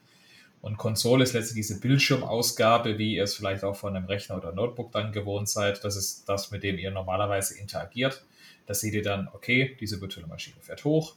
[0.61, 4.51] Und Console ist letztlich diese Bildschirmausgabe, wie ihr es vielleicht auch von einem Rechner oder
[4.51, 5.83] Notebook dann gewohnt seid.
[5.83, 8.25] Das ist das, mit dem ihr normalerweise interagiert.
[8.65, 11.15] Da seht ihr dann, okay, diese virtuelle Maschine fährt hoch.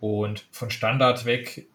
[0.00, 1.66] Und von Standard weg,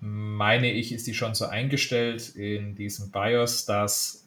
[0.00, 4.26] meine ich, ist die schon so eingestellt in diesem BIOS, dass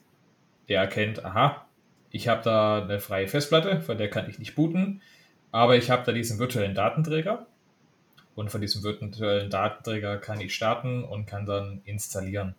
[0.69, 1.65] der erkennt, aha,
[2.11, 5.01] ich habe da eine freie Festplatte, von der kann ich nicht booten.
[5.51, 7.47] Aber ich habe da diesen virtuellen Datenträger
[8.36, 12.55] und von diesem virtuellen Datenträger kann ich starten und kann dann installieren.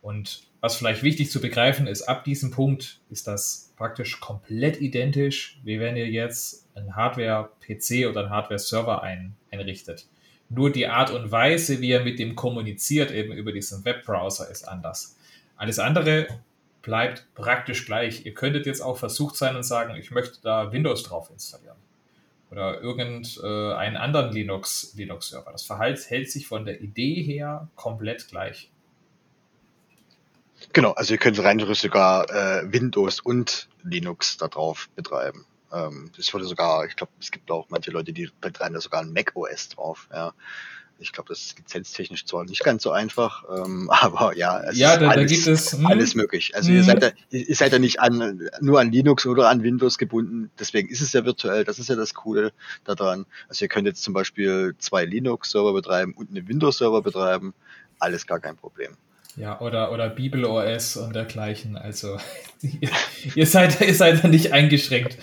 [0.00, 5.60] Und was vielleicht wichtig zu begreifen ist, ab diesem Punkt ist das praktisch komplett identisch,
[5.64, 10.06] wie wenn ihr jetzt ein Hardware-PC oder ein Hardware-Server ein, einrichtet.
[10.50, 14.66] Nur die Art und Weise, wie ihr mit dem kommuniziert, eben über diesen Webbrowser, ist
[14.66, 15.16] anders.
[15.56, 16.26] Alles andere
[16.82, 18.24] bleibt praktisch gleich.
[18.24, 21.76] Ihr könntet jetzt auch versucht sein und sagen, ich möchte da Windows drauf installieren
[22.50, 25.52] oder irgendeinen äh, anderen Linux, Linux-Server.
[25.52, 28.70] Das Verhalten hält sich von der Idee her komplett gleich.
[30.72, 35.46] Genau, also ihr könnt rein sogar äh, Windows und Linux darauf betreiben.
[35.72, 39.00] Ähm, das wurde sogar, ich glaube, es gibt auch manche Leute, die betreiben da sogar
[39.00, 40.08] ein Mac OS drauf.
[40.12, 40.32] Ja.
[41.00, 44.94] Ich glaube, das ist lizenztechnisch zwar nicht ganz so einfach, ähm, aber ja, es ja,
[44.94, 46.56] ist da, alles, da es hm, alles möglich.
[46.56, 46.76] Also hm.
[46.76, 50.50] ihr, seid ja, ihr seid ja nicht an, nur an Linux oder an Windows gebunden,
[50.58, 52.52] deswegen ist es ja virtuell, das ist ja das Coole
[52.84, 53.26] daran.
[53.48, 57.54] Also ihr könnt jetzt zum Beispiel zwei Linux-Server betreiben und einen Windows-Server betreiben,
[58.00, 58.96] alles gar kein Problem.
[59.38, 61.76] Ja, oder, oder BibelOS und dergleichen.
[61.76, 62.18] Also
[62.62, 62.90] ihr,
[63.34, 65.16] ihr, seid, ihr seid da nicht eingeschränkt.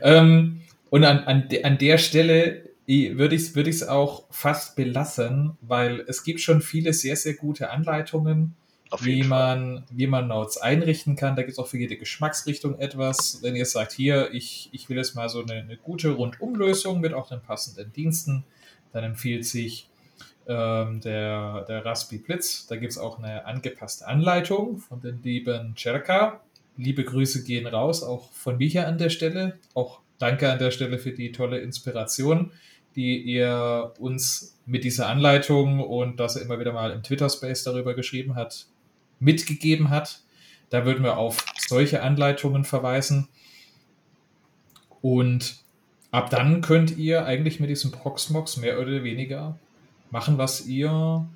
[0.00, 5.58] Ähm, und an, an, de, an der Stelle würde ich es würd auch fast belassen,
[5.60, 8.54] weil es gibt schon viele sehr, sehr gute Anleitungen,
[9.00, 11.36] wie man, wie man Notes einrichten kann.
[11.36, 13.40] Da gibt es auch für jede Geschmacksrichtung etwas.
[13.42, 17.12] Wenn ihr sagt, hier, ich, ich will jetzt mal so eine, eine gute Rundumlösung mit
[17.12, 18.44] auch den passenden Diensten,
[18.92, 19.88] dann empfiehlt sich
[20.48, 22.66] ähm, der, der Raspi Blitz.
[22.66, 26.40] Da gibt es auch eine angepasste Anleitung von den lieben Cerca.
[26.76, 29.58] Liebe Grüße gehen raus, auch von mir hier an der Stelle.
[29.74, 32.52] Auch danke an der Stelle für die tolle Inspiration
[32.98, 37.94] die ihr uns mit dieser Anleitung und dass er immer wieder mal im Twitter-Space darüber
[37.94, 38.66] geschrieben hat,
[39.20, 40.22] mitgegeben hat.
[40.70, 43.28] Da würden wir auf solche Anleitungen verweisen.
[45.00, 45.62] Und
[46.10, 49.56] ab dann könnt ihr eigentlich mit diesem Proxmox mehr oder weniger
[50.10, 51.28] machen, was ihr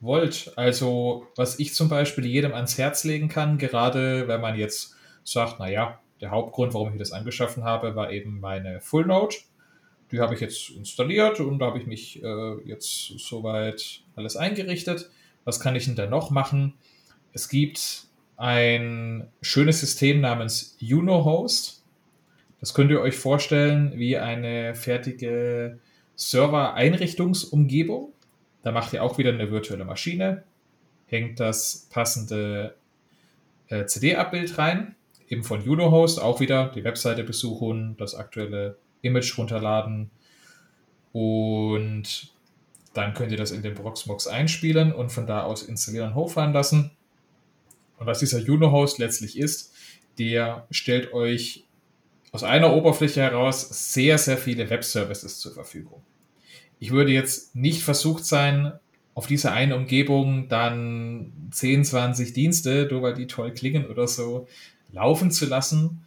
[0.00, 0.52] wollt.
[0.56, 5.58] Also, was ich zum Beispiel jedem ans Herz legen kann, gerade wenn man jetzt sagt,
[5.58, 9.38] naja, der Hauptgrund, warum ich das angeschaffen habe, war eben meine Full Note.
[10.12, 15.10] Die habe ich jetzt installiert und da habe ich mich äh, jetzt soweit alles eingerichtet.
[15.44, 16.74] Was kann ich denn da noch machen?
[17.32, 18.06] Es gibt
[18.36, 21.84] ein schönes System namens UnoHost.
[22.60, 25.78] Das könnt ihr euch vorstellen wie eine fertige
[26.14, 28.12] Server-Einrichtungsumgebung.
[28.66, 30.42] Da macht ihr auch wieder eine virtuelle Maschine,
[31.06, 32.74] hängt das passende
[33.68, 34.96] äh, CD-Abbild rein,
[35.28, 40.10] eben von UnoHost, auch wieder die Webseite besuchen, das aktuelle Image runterladen
[41.12, 42.34] und
[42.92, 46.52] dann könnt ihr das in den Proxmox einspielen und von da aus installieren und hochfahren
[46.52, 46.90] lassen.
[47.98, 49.76] Und was dieser UnoHost letztlich ist,
[50.18, 51.68] der stellt euch
[52.32, 56.02] aus einer Oberfläche heraus sehr, sehr viele Web-Services zur Verfügung.
[56.78, 58.72] Ich würde jetzt nicht versucht sein,
[59.14, 64.46] auf dieser einen Umgebung dann 10, 20 Dienste, nur weil die toll klingen oder so,
[64.92, 66.02] laufen zu lassen.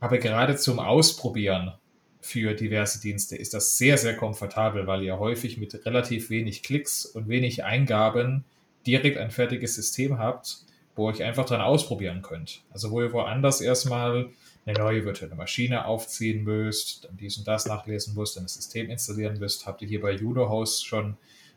[0.00, 1.72] Aber gerade zum Ausprobieren
[2.20, 7.06] für diverse Dienste ist das sehr, sehr komfortabel, weil ihr häufig mit relativ wenig Klicks
[7.06, 8.44] und wenig Eingaben
[8.86, 10.58] direkt ein fertiges System habt,
[10.94, 12.62] wo ihr euch einfach dran ausprobieren könnt.
[12.70, 14.28] Also wo ihr woanders erstmal
[14.64, 18.90] eine neue virtuelle Maschine aufziehen müsst, dann dies und das nachlesen müsst, dann das System
[18.90, 21.16] installieren müsst, habt ihr hier bei Judohost schon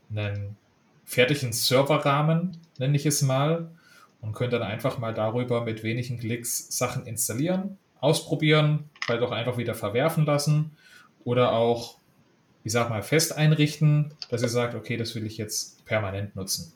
[0.09, 0.57] einen
[1.03, 3.69] fertigen Serverrahmen, nenne ich es mal,
[4.21, 9.57] und könnt dann einfach mal darüber mit wenigen Klicks Sachen installieren, ausprobieren, vielleicht auch einfach
[9.57, 10.71] wieder verwerfen lassen
[11.23, 11.97] oder auch,
[12.63, 16.73] ich sag mal, fest einrichten, dass ihr sagt, okay, das will ich jetzt permanent nutzen.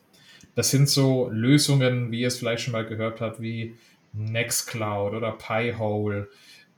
[0.53, 3.75] Das sind so Lösungen, wie ihr es vielleicht schon mal gehört habt, wie
[4.13, 6.29] Nextcloud oder Pi-hole.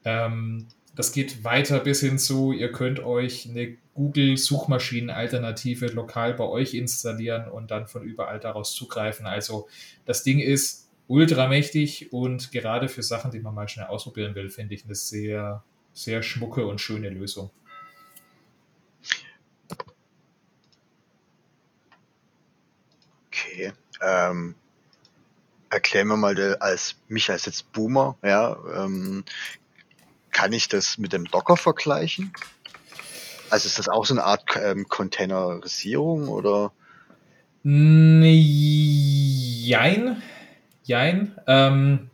[0.03, 6.73] Ähm, das geht weiter bis hin zu, ihr könnt euch eine Google-Suchmaschinen-Alternative lokal bei euch
[6.73, 9.25] installieren und dann von überall daraus zugreifen.
[9.25, 9.67] Also
[10.05, 14.75] das Ding ist ultramächtig und gerade für Sachen, die man mal schnell ausprobieren will, finde
[14.75, 15.63] ich eine sehr,
[15.93, 17.51] sehr schmucke und schöne Lösung.
[23.27, 23.73] Okay.
[24.01, 24.55] Ähm,
[25.71, 29.23] erklär mir mal als mich als jetzt Boomer, ja, ähm,
[30.31, 32.31] kann ich das mit dem Docker vergleichen?
[33.49, 36.71] Also ist das auch so eine Art ähm, Containerisierung oder?
[37.63, 38.21] Jein.
[40.83, 41.35] Jein.
[41.47, 42.09] Ähm,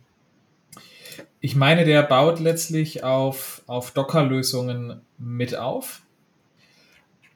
[1.40, 6.02] ich meine, der baut letztlich auf, auf Docker-Lösungen mit auf.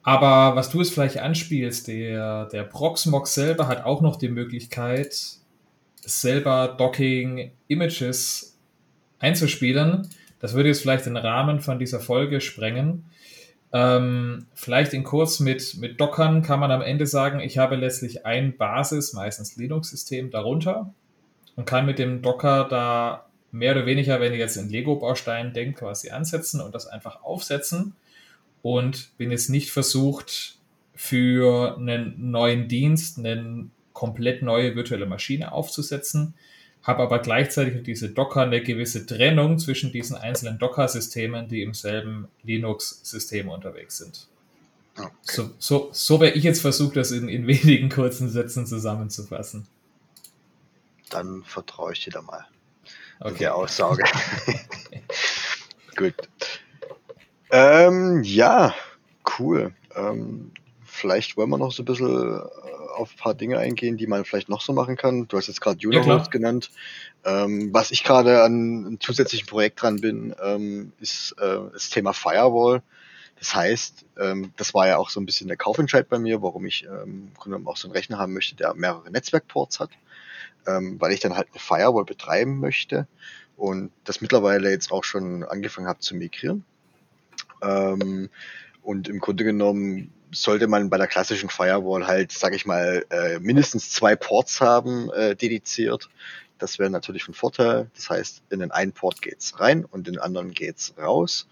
[0.03, 5.42] Aber was du es vielleicht anspielst, der, der Proxmox selber hat auch noch die Möglichkeit,
[6.03, 8.59] selber Docking Images
[9.19, 10.09] einzuspielen.
[10.41, 13.05] Das würde jetzt vielleicht den Rahmen von dieser Folge sprengen.
[13.73, 18.27] Ähm, vielleicht in kurz mit, mit Dockern kann man am Ende sagen, ich habe letztlich
[18.27, 20.93] ein Basis, meistens Linux-System darunter
[21.57, 25.79] und kann mit dem Docker da mehr oder weniger, wenn ihr jetzt in Lego-Bausteinen denkt,
[25.79, 27.95] quasi ansetzen und das einfach aufsetzen
[28.61, 30.59] und bin jetzt nicht versucht,
[30.95, 33.71] für einen neuen Dienst eine
[34.03, 36.35] komplett neue virtuelle Maschine aufzusetzen,
[36.83, 41.73] habe aber gleichzeitig mit diese Docker eine gewisse Trennung zwischen diesen einzelnen Docker-Systemen, die im
[41.73, 44.27] selben Linux-System unterwegs sind.
[44.99, 45.09] Okay.
[45.23, 49.69] So, so, so wäre ich jetzt versucht, das in, in wenigen kurzen Sätzen zusammenzufassen.
[51.09, 52.45] Dann vertraue ich dir da mal.
[53.21, 53.39] Okay.
[53.39, 54.03] Der Aussage.
[55.97, 56.17] Gut.
[57.53, 58.75] Ähm, ja,
[59.39, 59.73] cool.
[59.95, 60.51] Ähm,
[60.85, 62.43] vielleicht wollen wir noch so ein bisschen
[62.95, 65.27] auf ein paar Dinge eingehen, die man vielleicht noch so machen kann.
[65.29, 66.71] Du hast jetzt gerade Unohost ja, genannt.
[67.25, 72.13] Ähm, was ich gerade an einem zusätzlichen Projekt dran bin, ähm, ist äh, das Thema
[72.13, 72.83] Firewall.
[73.39, 76.65] Das heißt, ähm, das war ja auch so ein bisschen der Kaufentscheid bei mir, warum
[76.65, 77.33] ich ähm,
[77.67, 79.91] auch so einen Rechner haben möchte, der mehrere Netzwerkports hat,
[80.67, 83.09] ähm, weil ich dann halt eine Firewall betreiben möchte
[83.57, 86.65] und das mittlerweile jetzt auch schon angefangen habe zu migrieren.
[87.63, 88.29] Ähm,
[88.83, 93.39] und im Grunde genommen sollte man bei der klassischen Firewall halt, sag ich mal, äh,
[93.39, 96.09] mindestens zwei Ports haben, äh, dediziert.
[96.59, 97.91] Das wäre natürlich von Vorteil.
[97.95, 101.49] Das heißt, in den einen Port geht's rein und in den anderen geht's raus.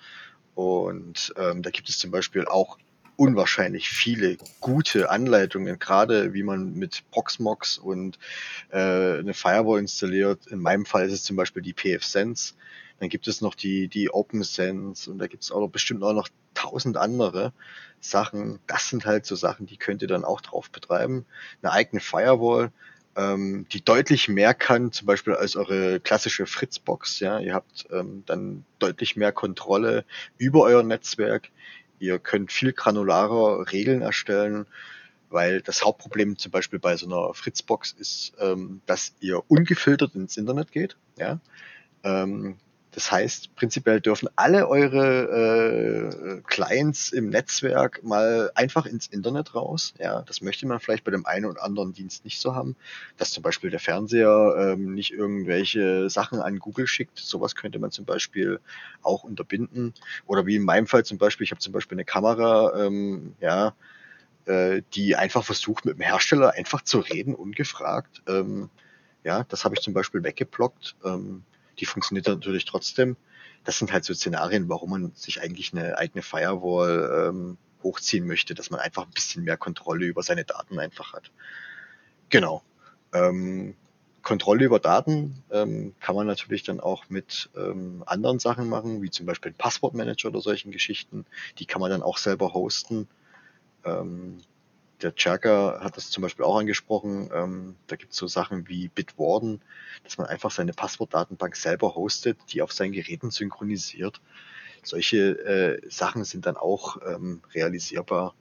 [0.54, 2.78] Und ähm, da gibt es zum Beispiel auch
[3.16, 8.18] unwahrscheinlich viele gute Anleitungen, gerade wie man mit Proxmox und
[8.70, 10.46] äh, eine Firewall installiert.
[10.46, 12.54] In meinem Fall ist es zum Beispiel die PFSense.
[13.00, 16.28] Dann gibt es noch die, die OpenSense und da gibt es auch bestimmt auch noch
[16.54, 17.52] tausend andere
[18.00, 18.60] Sachen.
[18.66, 21.24] Das sind halt so Sachen, die könnt ihr dann auch drauf betreiben.
[21.62, 22.70] Eine eigene Firewall,
[23.16, 27.20] ähm, die deutlich mehr kann, zum Beispiel als eure klassische Fritzbox.
[27.20, 30.04] Ja, ihr habt ähm, dann deutlich mehr Kontrolle
[30.36, 31.50] über euer Netzwerk.
[31.98, 34.66] Ihr könnt viel granularer Regeln erstellen.
[35.30, 40.36] weil das Hauptproblem zum Beispiel bei so einer Fritzbox ist, ähm, dass ihr ungefiltert ins
[40.36, 40.96] Internet geht.
[41.16, 41.40] Ja?
[42.02, 42.56] Ähm,
[42.92, 49.94] das heißt, prinzipiell dürfen alle eure äh, Clients im Netzwerk mal einfach ins Internet raus.
[49.98, 52.74] Ja, das möchte man vielleicht bei dem einen oder anderen Dienst nicht so haben,
[53.16, 57.18] dass zum Beispiel der Fernseher ähm, nicht irgendwelche Sachen an Google schickt.
[57.18, 58.58] Sowas könnte man zum Beispiel
[59.02, 59.94] auch unterbinden.
[60.26, 63.74] Oder wie in meinem Fall zum Beispiel, ich habe zum Beispiel eine Kamera, ähm, ja,
[64.46, 68.22] äh, die einfach versucht, mit dem Hersteller einfach zu reden, ungefragt.
[68.26, 68.68] Ähm,
[69.22, 70.96] ja, das habe ich zum Beispiel weggeblockt.
[71.04, 71.44] Ähm,
[71.78, 73.16] die funktioniert natürlich trotzdem.
[73.64, 78.54] Das sind halt so Szenarien, warum man sich eigentlich eine eigene Firewall ähm, hochziehen möchte,
[78.54, 81.30] dass man einfach ein bisschen mehr Kontrolle über seine Daten einfach hat.
[82.28, 82.62] Genau.
[83.12, 83.74] Ähm,
[84.22, 89.10] Kontrolle über Daten ähm, kann man natürlich dann auch mit ähm, anderen Sachen machen, wie
[89.10, 91.24] zum Beispiel Passwortmanager oder solchen Geschichten.
[91.58, 93.08] Die kann man dann auch selber hosten.
[93.84, 94.38] Ähm,
[95.02, 97.30] der Cherka hat das zum Beispiel auch angesprochen.
[97.34, 99.60] Ähm, da gibt es so Sachen wie Bitwarden,
[100.04, 104.20] dass man einfach seine Passwortdatenbank selber hostet, die auf seinen Geräten synchronisiert.
[104.82, 108.34] Solche äh, Sachen sind dann auch ähm, realisierbar.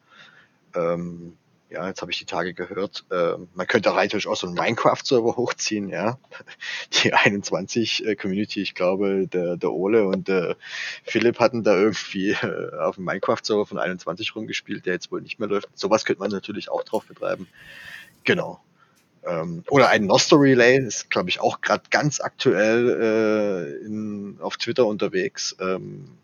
[0.76, 1.38] Ähm,
[1.70, 5.36] ja, jetzt habe ich die Tage gehört, äh, man könnte rein auch so einen Minecraft-Server
[5.36, 6.18] hochziehen, ja.
[7.04, 10.56] Die 21 äh, Community, ich glaube, der, der Ole und der
[11.04, 15.40] Philipp hatten da irgendwie äh, auf dem Minecraft-Server von 21 rumgespielt, der jetzt wohl nicht
[15.40, 15.70] mehr läuft.
[15.76, 17.48] Sowas könnte man natürlich auch drauf betreiben.
[18.24, 18.60] Genau.
[19.24, 24.58] Ähm, oder ein Nostor Relay, ist, glaube ich, auch gerade ganz aktuell äh, in, auf
[24.58, 25.56] Twitter unterwegs.
[25.60, 26.18] Ähm,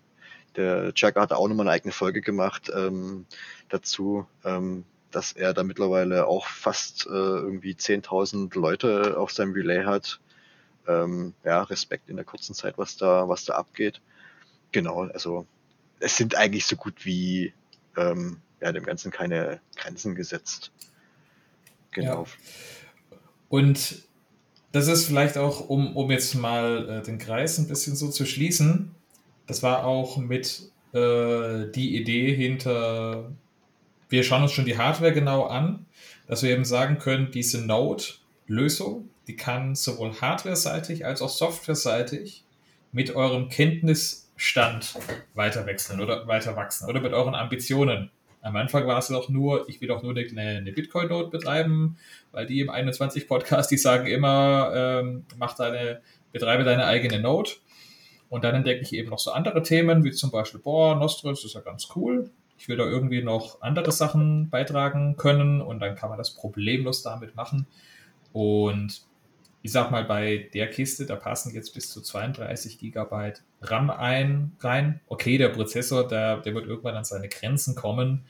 [0.55, 3.25] der Jack hat auch nochmal eine eigene Folge gemacht ähm,
[3.69, 4.25] dazu.
[4.43, 4.85] Ähm,
[5.15, 10.19] dass er da mittlerweile auch fast äh, irgendwie 10.000 Leute auf seinem Relay hat.
[10.87, 14.01] Ähm, ja, Respekt in der kurzen Zeit, was da, was da abgeht.
[14.73, 15.45] Genau, also
[15.99, 17.53] es sind eigentlich so gut wie
[17.95, 20.71] ähm, ja, dem Ganzen keine Grenzen gesetzt.
[21.91, 22.23] Genau.
[22.23, 23.17] Ja.
[23.47, 24.03] Und
[24.73, 28.25] das ist vielleicht auch, um, um jetzt mal äh, den Kreis ein bisschen so zu
[28.25, 28.93] schließen,
[29.47, 33.31] das war auch mit äh, die Idee hinter
[34.09, 35.85] wir schauen uns schon die Hardware genau an,
[36.27, 42.43] dass wir eben sagen können, diese Node-Lösung, die kann sowohl hardware-seitig als auch software-seitig
[42.91, 44.95] mit eurem Kenntnisstand
[45.33, 48.11] weiter wechseln oder weiter wachsen oder mit euren Ambitionen.
[48.41, 51.97] Am Anfang war es doch nur, ich will doch nur eine, eine Bitcoin-Node betreiben,
[52.31, 56.01] weil die im 21-Podcast, die sagen immer, ähm, mach deine,
[56.31, 57.51] betreibe deine eigene Node.
[58.29, 61.55] Und dann entdecke ich eben noch so andere Themen, wie zum Beispiel, boah, Nostros ist
[61.55, 66.09] ja ganz cool ich will da irgendwie noch andere Sachen beitragen können und dann kann
[66.09, 67.67] man das problemlos damit machen.
[68.33, 69.01] Und
[69.61, 74.51] ich sag mal, bei der Kiste, da passen jetzt bis zu 32 Gigabyte RAM ein,
[74.59, 75.01] rein.
[75.07, 78.25] Okay, der Prozessor, der, der wird irgendwann an seine Grenzen kommen,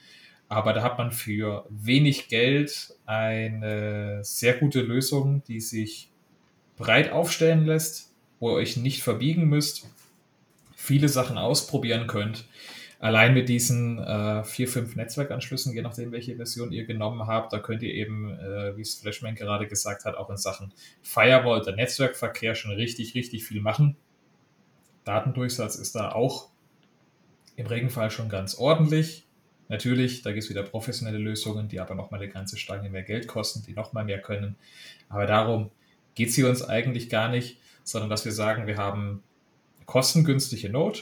[0.47, 6.09] aber da hat man für wenig Geld eine sehr gute Lösung, die sich
[6.78, 9.89] breit aufstellen lässt, wo ihr euch nicht verbiegen müsst,
[10.76, 12.45] viele Sachen ausprobieren könnt
[13.05, 17.59] allein mit diesen äh, vier, fünf Netzwerkanschlüssen, je nachdem, welche Version ihr genommen habt, da
[17.59, 21.75] könnt ihr eben, äh, wie es Flashman gerade gesagt hat, auch in Sachen Firewall, der
[21.75, 23.95] Netzwerkverkehr schon richtig, richtig viel machen.
[25.03, 26.49] Datendurchsatz ist da auch
[27.55, 29.27] im Regenfall schon ganz ordentlich.
[29.67, 33.27] Natürlich, da gibt es wieder professionelle Lösungen, die aber nochmal eine ganze Stange mehr Geld
[33.27, 34.55] kosten, die nochmal mehr können.
[35.09, 35.69] Aber darum
[36.15, 39.21] geht es hier uns eigentlich gar nicht, sondern dass wir sagen, wir haben
[39.85, 41.01] kostengünstige Node,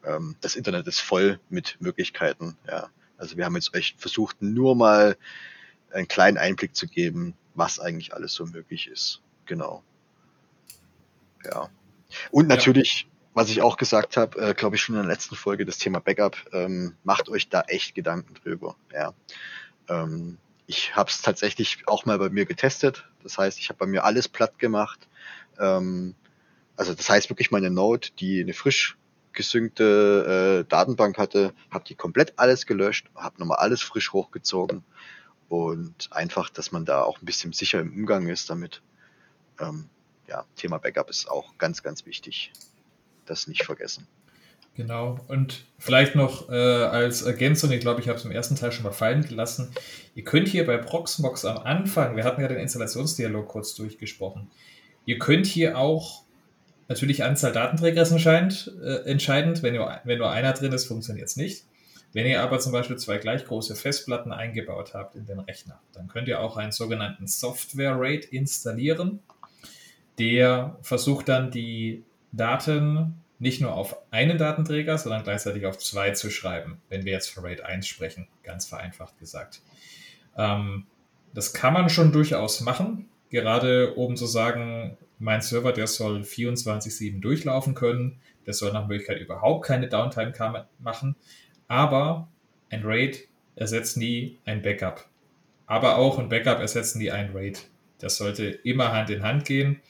[0.03, 2.57] Ähm, das Internet ist voll mit Möglichkeiten.
[2.67, 2.89] Ja.
[3.17, 5.17] Also wir haben jetzt echt versucht, nur mal
[5.91, 9.21] einen kleinen Einblick zu geben, was eigentlich alles so möglich ist.
[9.45, 9.83] Genau.
[11.43, 11.69] Ja.
[12.31, 13.09] Und natürlich, ja.
[13.33, 15.99] was ich auch gesagt habe, äh, glaube ich schon in der letzten Folge, das Thema
[15.99, 18.75] Backup, ähm, macht euch da echt Gedanken drüber.
[18.93, 19.13] Ja.
[19.89, 20.37] Ähm,
[20.69, 23.03] ich habe es tatsächlich auch mal bei mir getestet.
[23.23, 25.07] Das heißt, ich habe bei mir alles platt gemacht.
[25.57, 26.13] Ähm,
[26.75, 28.95] also das heißt wirklich meine Node, die eine frisch
[29.33, 34.83] gesynkte äh, Datenbank hatte, habe die komplett alles gelöscht, habe nochmal alles frisch hochgezogen
[35.47, 38.83] und einfach, dass man da auch ein bisschen sicher im Umgang ist damit.
[39.59, 39.89] Ähm,
[40.27, 42.51] ja, Thema Backup ist auch ganz, ganz wichtig.
[43.25, 44.07] Das nicht vergessen.
[44.75, 45.19] Genau.
[45.27, 48.83] Und vielleicht noch äh, als Ergänzung, ich glaube, ich habe es im ersten Teil schon
[48.83, 49.71] mal fallen gelassen.
[50.15, 54.49] Ihr könnt hier bei Proxmox am Anfang, wir hatten ja den Installationsdialog kurz durchgesprochen,
[55.05, 56.23] ihr könnt hier auch
[56.87, 59.63] natürlich Anzahl Datenträger ist entscheidend, äh, entscheidend.
[59.63, 61.63] Wenn, nur, wenn nur einer drin ist, funktioniert es nicht.
[62.11, 66.07] Wenn ihr aber zum Beispiel zwei gleich große Festplatten eingebaut habt in den Rechner, dann
[66.07, 69.19] könnt ihr auch einen sogenannten Software RAID installieren.
[70.17, 76.29] Der versucht dann die Daten nicht nur auf einen Datenträger, sondern gleichzeitig auf zwei zu
[76.29, 79.61] schreiben, wenn wir jetzt von RAID 1 sprechen, ganz vereinfacht gesagt.
[80.37, 80.85] Ähm,
[81.33, 87.21] das kann man schon durchaus machen, gerade oben zu sagen, mein Server, der soll 24-7
[87.21, 90.33] durchlaufen können, der soll nach Möglichkeit überhaupt keine Downtime
[90.79, 91.15] machen,
[91.67, 92.27] aber
[92.69, 95.07] ein RAID ersetzt nie ein Backup.
[95.65, 97.69] Aber auch ein Backup ersetzt nie ein RAID.
[97.99, 99.81] Das sollte immer Hand in Hand gehen.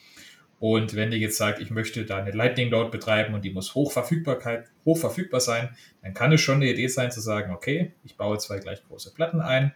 [0.59, 3.75] Und wenn ihr jetzt sagt, ich möchte da eine Lightning Node betreiben und die muss
[3.75, 8.37] Hochverfügbarkeit, hochverfügbar sein, dann kann es schon eine Idee sein zu sagen, okay, ich baue
[8.37, 9.73] zwei gleich große Platten ein,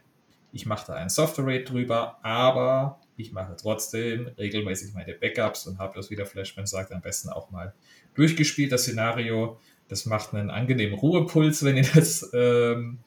[0.52, 5.80] ich mache da ein Software Rate drüber, aber ich mache trotzdem regelmäßig meine Backups und
[5.80, 7.74] habe das, wie der Flashman sagt, am besten auch mal
[8.14, 9.60] durchgespielt, das Szenario.
[9.88, 13.00] Das macht einen angenehmen Ruhepuls, wenn ihr das ähm,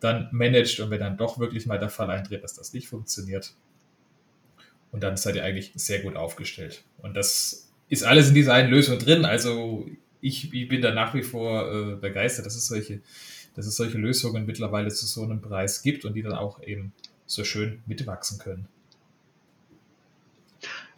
[0.00, 3.54] dann managt und wenn dann doch wirklich mal der Fall eintritt, dass das nicht funktioniert,
[4.96, 6.82] und dann seid ihr eigentlich sehr gut aufgestellt.
[7.02, 9.26] Und das ist alles in dieser einen Lösung drin.
[9.26, 9.86] Also
[10.22, 13.02] ich, ich bin da nach wie vor äh, begeistert, dass es, solche,
[13.54, 16.94] dass es solche Lösungen mittlerweile zu so einem Preis gibt und die dann auch eben
[17.26, 18.68] so schön mitwachsen können.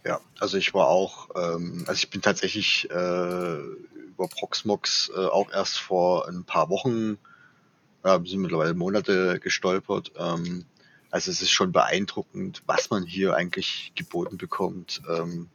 [0.07, 5.51] Ja, also ich war auch, ähm, also ich bin tatsächlich äh, über Proxmox äh, auch
[5.51, 7.19] erst vor ein paar Wochen,
[8.05, 10.13] äh, sind mittlerweile Monate gestolpert.
[10.17, 10.67] Ähm,
[11.11, 15.01] also es ist schon beeindruckend, was man hier eigentlich geboten bekommt.
[15.09, 15.49] Ähm,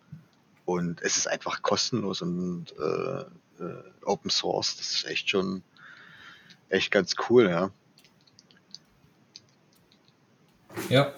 [0.66, 4.78] und es ist einfach kostenlos und äh, äh, Open Source.
[4.78, 5.62] Das ist echt schon
[6.70, 7.72] echt ganz cool, ja.
[10.90, 11.14] Ja.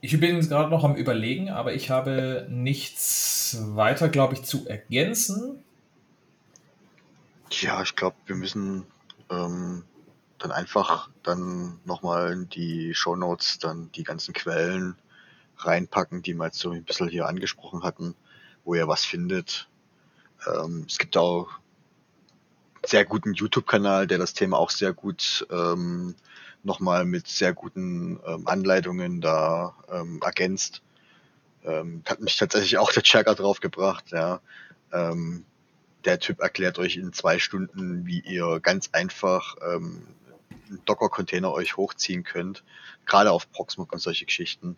[0.00, 4.68] Ich bin jetzt gerade noch am Überlegen, aber ich habe nichts weiter, glaube ich, zu
[4.68, 5.64] ergänzen.
[7.50, 8.86] Ja, ich glaube, wir müssen
[9.28, 9.82] ähm,
[10.38, 14.96] dann einfach dann nochmal in die Show Notes dann die ganzen Quellen
[15.56, 18.14] reinpacken, die wir jetzt so ein bisschen hier angesprochen hatten,
[18.64, 19.68] wo ihr was findet.
[20.46, 21.48] Ähm, es gibt auch
[22.74, 26.14] einen sehr guten YouTube-Kanal, der das Thema auch sehr gut ähm,
[26.62, 30.82] nochmal mit sehr guten ähm, Anleitungen da ähm, ergänzt.
[31.64, 34.40] Ähm, hat mich tatsächlich auch der Checker drauf gebracht, ja.
[34.92, 35.44] Ähm,
[36.04, 40.06] der Typ erklärt euch in zwei Stunden, wie ihr ganz einfach ähm,
[40.84, 42.64] Docker-Container euch hochziehen könnt,
[43.06, 44.76] gerade auf Proxmox und solche Geschichten.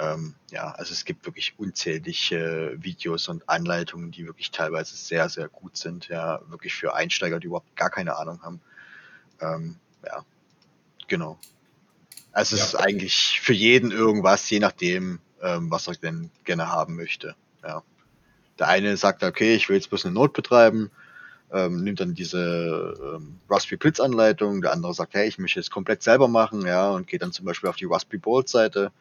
[0.00, 5.48] Ähm, ja, also es gibt wirklich unzählige Videos und Anleitungen, die wirklich teilweise sehr, sehr
[5.48, 8.60] gut sind, ja, wirklich für Einsteiger, die überhaupt gar keine Ahnung haben.
[9.40, 10.24] Ähm, ja,
[11.06, 11.38] genau.
[12.32, 12.66] Also es ja.
[12.66, 17.36] ist eigentlich für jeden irgendwas, je nachdem, ähm, was er denn gerne haben möchte.
[17.62, 17.82] Ja.
[18.58, 20.90] Der eine sagt, okay, ich will jetzt bloß eine Node betreiben,
[21.52, 25.70] ähm, nimmt dann diese ähm, Raspberry Blitz Anleitung, der andere sagt, hey, ich möchte es
[25.70, 28.92] komplett selber machen, ja, und geht dann zum Beispiel auf die Raspberry Bolt Seite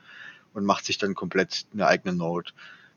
[0.54, 2.52] und macht sich dann komplett eine eigene Node.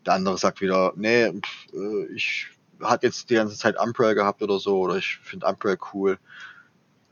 [0.04, 2.48] Der andere sagt wieder, nee, pff, äh, ich
[2.80, 6.18] hatte jetzt die ganze Zeit Umbrella gehabt oder so, oder ich finde Umbrella cool.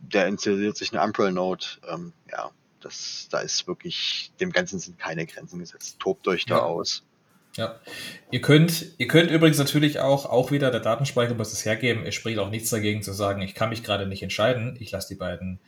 [0.00, 2.50] Der installiert sich eine Umbrella Node, ähm, ja,
[2.80, 5.98] das, da ist wirklich, dem Ganzen sind keine Grenzen gesetzt.
[5.98, 6.62] Tobt euch da ja.
[6.62, 7.02] aus.
[7.56, 7.78] Ja.
[8.30, 12.04] Ihr könnt, ihr könnt übrigens natürlich auch, auch wieder der Datenspeicher muss es hergeben.
[12.04, 14.76] Es spricht auch nichts dagegen zu sagen, ich kann mich gerade nicht entscheiden.
[14.80, 15.60] Ich lasse die beiden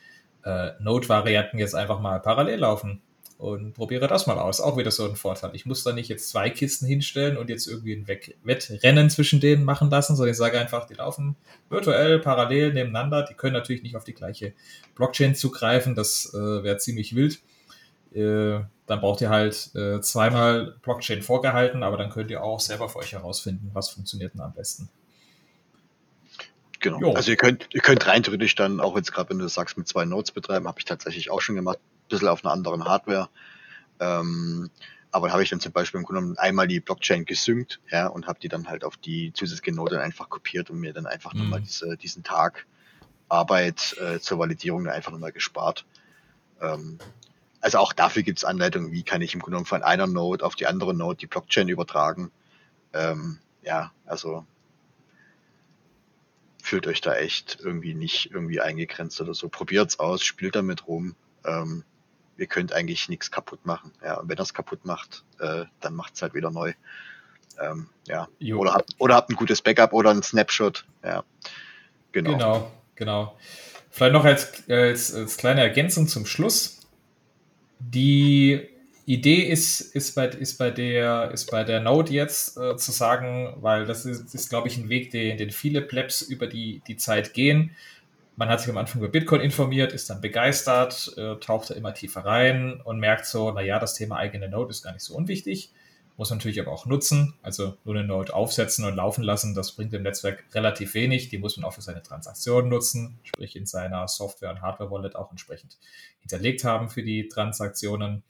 [0.44, 3.02] äh, Node-Varianten jetzt einfach mal parallel laufen.
[3.38, 4.60] und probiere das mal aus.
[4.60, 5.50] Auch wieder so ein Vorteil.
[5.54, 9.64] Ich muss da nicht jetzt zwei Kisten hinstellen und jetzt irgendwie ein Wettrennen zwischen denen
[9.64, 11.36] machen lassen, sondern ich sage einfach, die laufen
[11.68, 13.24] virtuell parallel nebeneinander.
[13.24, 14.54] Die können natürlich nicht auf die gleiche
[14.94, 15.94] Blockchain zugreifen.
[15.94, 17.40] Das äh, wäre ziemlich wild.
[18.16, 22.88] Äh, dann braucht ihr halt äh, zweimal Blockchain vorgehalten, aber dann könnt ihr auch selber
[22.88, 24.88] für euch herausfinden, was funktioniert denn am besten.
[26.80, 27.00] Genau.
[27.00, 27.12] Jo.
[27.14, 29.88] Also ihr könnt, ihr könnt rein theoretisch dann, auch jetzt gerade wenn du sagst, mit
[29.88, 33.28] zwei Nodes betreiben, habe ich tatsächlich auch schon gemacht, ein bisschen auf einer anderen Hardware.
[33.98, 34.70] Ähm,
[35.10, 38.26] aber habe ich dann zum Beispiel im Grunde genommen einmal die Blockchain gesynkt, ja, und
[38.26, 41.40] habe die dann halt auf die zusätzliche Node einfach kopiert und mir dann einfach mhm.
[41.40, 42.66] nochmal diese, diesen Tag
[43.28, 45.86] Arbeit äh, zur Validierung dann einfach nochmal gespart.
[46.60, 46.98] Ähm,
[47.60, 50.44] also auch dafür gibt es Anleitungen, wie kann ich im Grunde genommen von einer Node
[50.44, 52.30] auf die andere Node die Blockchain übertragen.
[52.92, 54.46] Ähm, ja, also
[56.62, 59.48] fühlt euch da echt irgendwie nicht irgendwie eingegrenzt oder so.
[59.48, 61.14] Probiert's aus, spielt damit rum.
[61.44, 61.84] Ähm,
[62.36, 63.92] ihr könnt eigentlich nichts kaputt machen.
[64.02, 66.72] Ja, und wenn das kaputt macht, äh, dann macht's halt wieder neu.
[67.60, 68.28] Ähm, ja.
[68.54, 70.84] Oder habt, oder habt ein gutes Backup oder ein Snapshot.
[71.04, 71.24] Ja.
[72.12, 72.32] Genau.
[72.32, 73.38] Genau, genau.
[73.90, 76.75] Vielleicht noch als, als, als kleine Ergänzung zum Schluss.
[77.78, 78.60] Die
[79.06, 83.54] Idee ist, ist, bei, ist, bei der, ist bei der Node jetzt äh, zu sagen,
[83.60, 86.96] weil das ist, ist glaube ich, ein Weg, den, den viele Plebs über die, die
[86.96, 87.70] Zeit gehen.
[88.34, 91.94] Man hat sich am Anfang über Bitcoin informiert, ist dann begeistert, äh, taucht da immer
[91.94, 95.70] tiefer rein und merkt so, naja, das Thema eigene Node ist gar nicht so unwichtig.
[96.16, 97.34] Muss natürlich aber auch nutzen.
[97.42, 101.28] Also nur eine Node aufsetzen und laufen lassen, das bringt dem Netzwerk relativ wenig.
[101.28, 105.30] Die muss man auch für seine Transaktionen nutzen, sprich in seiner Software- und Hardware-Wallet auch
[105.30, 105.76] entsprechend
[106.20, 108.22] hinterlegt haben für die Transaktionen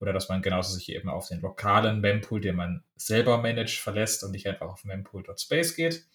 [0.00, 4.24] oder dass man genauso sich eben auf den lokalen Mempool, den man selber managt, verlässt
[4.24, 6.06] und nicht einfach auf mempool.space geht.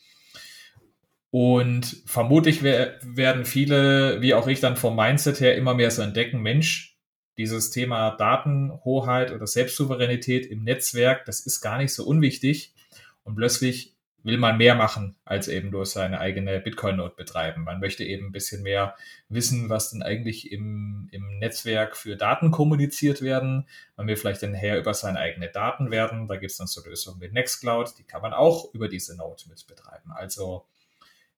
[1.29, 6.41] Und vermutlich werden viele, wie auch ich dann vom Mindset her, immer mehr so entdecken,
[6.41, 6.94] Mensch,
[7.37, 12.73] dieses Thema Datenhoheit oder Selbstsouveränität im Netzwerk, das ist gar nicht so unwichtig.
[13.23, 13.95] Und plötzlich
[14.25, 17.63] will man mehr machen, als eben nur seine eigene Bitcoin-Node betreiben.
[17.63, 18.95] Man möchte eben ein bisschen mehr
[19.29, 23.67] wissen, was denn eigentlich im, im Netzwerk für Daten kommuniziert werden.
[23.95, 26.27] Man will vielleicht dann her über seine eigenen Daten werden.
[26.27, 29.43] Da gibt es dann so Lösungen wie Nextcloud, die kann man auch über diese Node
[29.47, 30.11] mit betreiben.
[30.11, 30.65] Also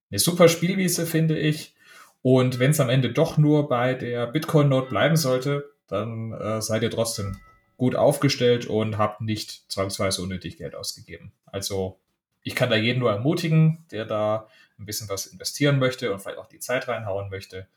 [0.09, 1.75] eine super Spielwiese, finde ich.
[2.21, 6.83] Und wenn es am Ende doch nur bei der Bitcoin-Node bleiben sollte, dann äh, seid
[6.83, 7.39] ihr trotzdem
[7.77, 11.31] gut aufgestellt und habt nicht zwangsweise unnötig Geld ausgegeben.
[11.45, 11.99] Also
[12.41, 14.47] ich kann da jeden nur ermutigen, der da
[14.79, 17.67] ein bisschen was investieren möchte und vielleicht auch die Zeit reinhauen möchte,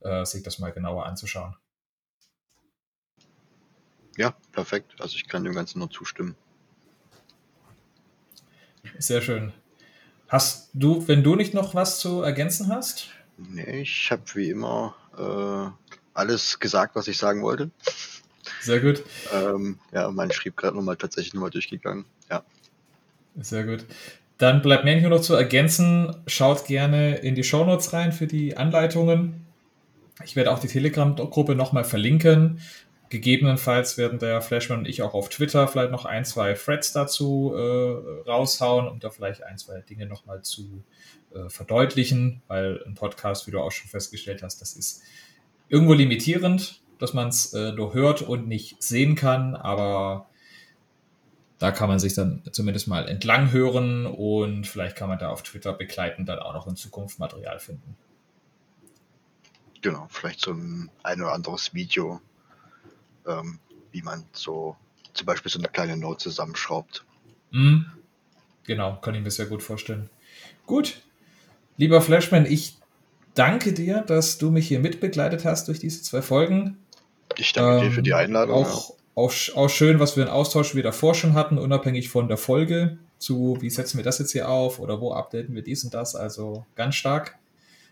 [0.00, 1.56] äh, sich das mal genauer anzuschauen.
[4.16, 4.94] Ja, perfekt.
[5.00, 6.36] Also ich kann dem Ganzen nur zustimmen.
[8.98, 9.52] Sehr schön.
[10.28, 13.08] Hast du, wenn du nicht noch was zu ergänzen hast?
[13.36, 15.85] Nee, ich habe wie immer äh,
[16.16, 17.70] alles gesagt, was ich sagen wollte.
[18.60, 19.02] Sehr gut.
[19.32, 22.04] ähm, ja, mein schrieb gerade nochmal tatsächlich nochmal durchgegangen.
[22.30, 22.42] Ja.
[23.40, 23.84] Sehr gut.
[24.38, 28.56] Dann bleibt mir nur noch zu ergänzen, schaut gerne in die Shownotes rein für die
[28.56, 29.46] Anleitungen.
[30.24, 32.60] Ich werde auch die Telegram-Gruppe nochmal verlinken.
[33.08, 37.54] Gegebenenfalls werden der Flashman und ich auch auf Twitter vielleicht noch ein, zwei Threads dazu
[37.54, 40.82] äh, raushauen, um da vielleicht ein, zwei Dinge nochmal zu
[41.32, 45.02] äh, verdeutlichen, weil ein Podcast, wie du auch schon festgestellt hast, das ist
[45.68, 50.28] irgendwo limitierend, dass man es äh, nur hört und nicht sehen kann, aber
[51.58, 55.42] da kann man sich dann zumindest mal entlang hören und vielleicht kann man da auf
[55.42, 57.96] Twitter begleitend dann auch noch in Zukunft Material finden.
[59.80, 62.20] Genau, vielleicht so ein, ein oder anderes Video,
[63.26, 63.58] ähm,
[63.92, 64.76] wie man so
[65.14, 67.04] zum Beispiel so eine kleine Note zusammenschraubt.
[67.50, 67.86] Mhm.
[68.64, 70.10] Genau, kann ich mir sehr gut vorstellen.
[70.66, 71.00] Gut,
[71.76, 72.76] lieber Flashman, ich
[73.36, 76.78] danke dir, dass du mich hier mitbegleitet hast durch diese zwei Folgen.
[77.36, 78.54] Ich danke ähm, dir für die ähm, Einladung.
[78.54, 82.36] Auch, auch, auch schön, was wir einen Austausch wie davor schon hatten, unabhängig von der
[82.36, 85.94] Folge, zu wie setzen wir das jetzt hier auf oder wo updaten wir dies und
[85.94, 86.14] das.
[86.16, 87.38] Also ganz stark.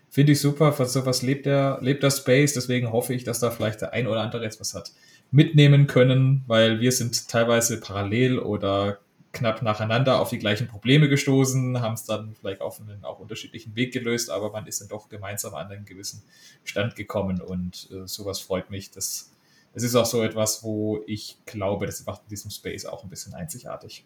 [0.09, 0.71] Finde ich super.
[0.71, 2.53] Für sowas lebt der, lebt der Space.
[2.53, 4.91] Deswegen hoffe ich, dass da vielleicht der ein oder andere jetzt was hat
[5.31, 8.99] mitnehmen können, weil wir sind teilweise parallel oder
[9.35, 13.75] knapp nacheinander auf die gleichen Probleme gestoßen, haben es dann vielleicht auf einen auch unterschiedlichen
[13.75, 16.23] Weg gelöst, aber man ist dann doch gemeinsam an einen gewissen
[16.63, 19.31] Stand gekommen und äh, sowas freut mich, dass
[19.73, 23.09] es ist auch so etwas, wo ich glaube, das macht in diesem Space auch ein
[23.09, 24.05] bisschen einzigartig.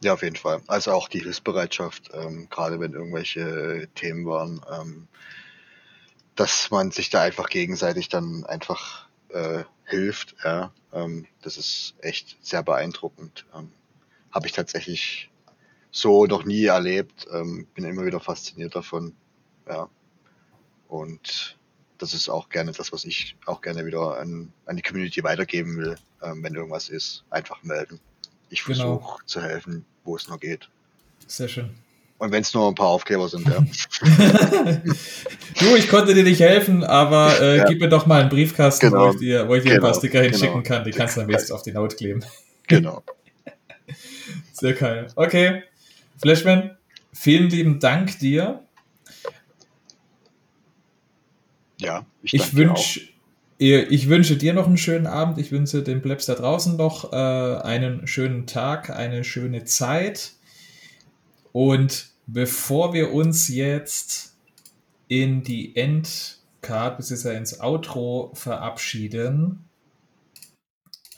[0.00, 0.62] Ja, auf jeden Fall.
[0.66, 5.08] Also auch die Hilfsbereitschaft, ähm, gerade wenn irgendwelche Themen waren, ähm,
[6.34, 10.34] dass man sich da einfach gegenseitig dann einfach äh, hilft.
[10.42, 13.44] Ja, ähm, das ist echt sehr beeindruckend.
[13.54, 13.70] Ähm,
[14.30, 15.30] Habe ich tatsächlich
[15.90, 17.26] so noch nie erlebt.
[17.32, 19.14] Ähm, bin immer wieder fasziniert davon.
[19.68, 19.88] Ja.
[20.88, 21.58] Und
[21.98, 25.76] das ist auch gerne das, was ich auch gerne wieder an, an die Community weitergeben
[25.76, 25.96] will.
[26.22, 28.00] Ähm, wenn irgendwas ist, einfach melden.
[28.50, 29.18] Ich versuche genau.
[29.26, 30.68] zu helfen, wo es nur geht.
[31.26, 31.70] Sehr schön.
[32.18, 33.60] Und wenn es nur ein paar Aufkleber sind, ja.
[35.60, 37.64] du, ich konnte dir nicht helfen, aber äh, ja.
[37.64, 39.06] gib mir doch mal einen Briefkasten, genau.
[39.06, 39.86] wo ich dir, wo ich dir genau.
[39.86, 40.76] ein paar Sticker hinschicken genau.
[40.76, 40.84] kann.
[40.84, 42.24] Die kannst du dann wenigstens auf die Haut kleben.
[42.66, 43.04] Genau.
[44.58, 45.06] Sehr geil.
[45.14, 45.62] Okay.
[46.20, 46.76] Flashman,
[47.12, 48.64] vielen lieben Dank dir.
[51.80, 53.00] Ja, ich, ich wünsche
[53.60, 55.38] ich wünsche dir noch einen schönen Abend.
[55.38, 60.34] Ich wünsche den Plebs da draußen noch äh, einen schönen Tag, eine schöne Zeit.
[61.52, 64.36] Und bevor wir uns jetzt
[65.08, 67.36] in die Endcard, bzw.
[67.36, 69.67] ins Outro verabschieden,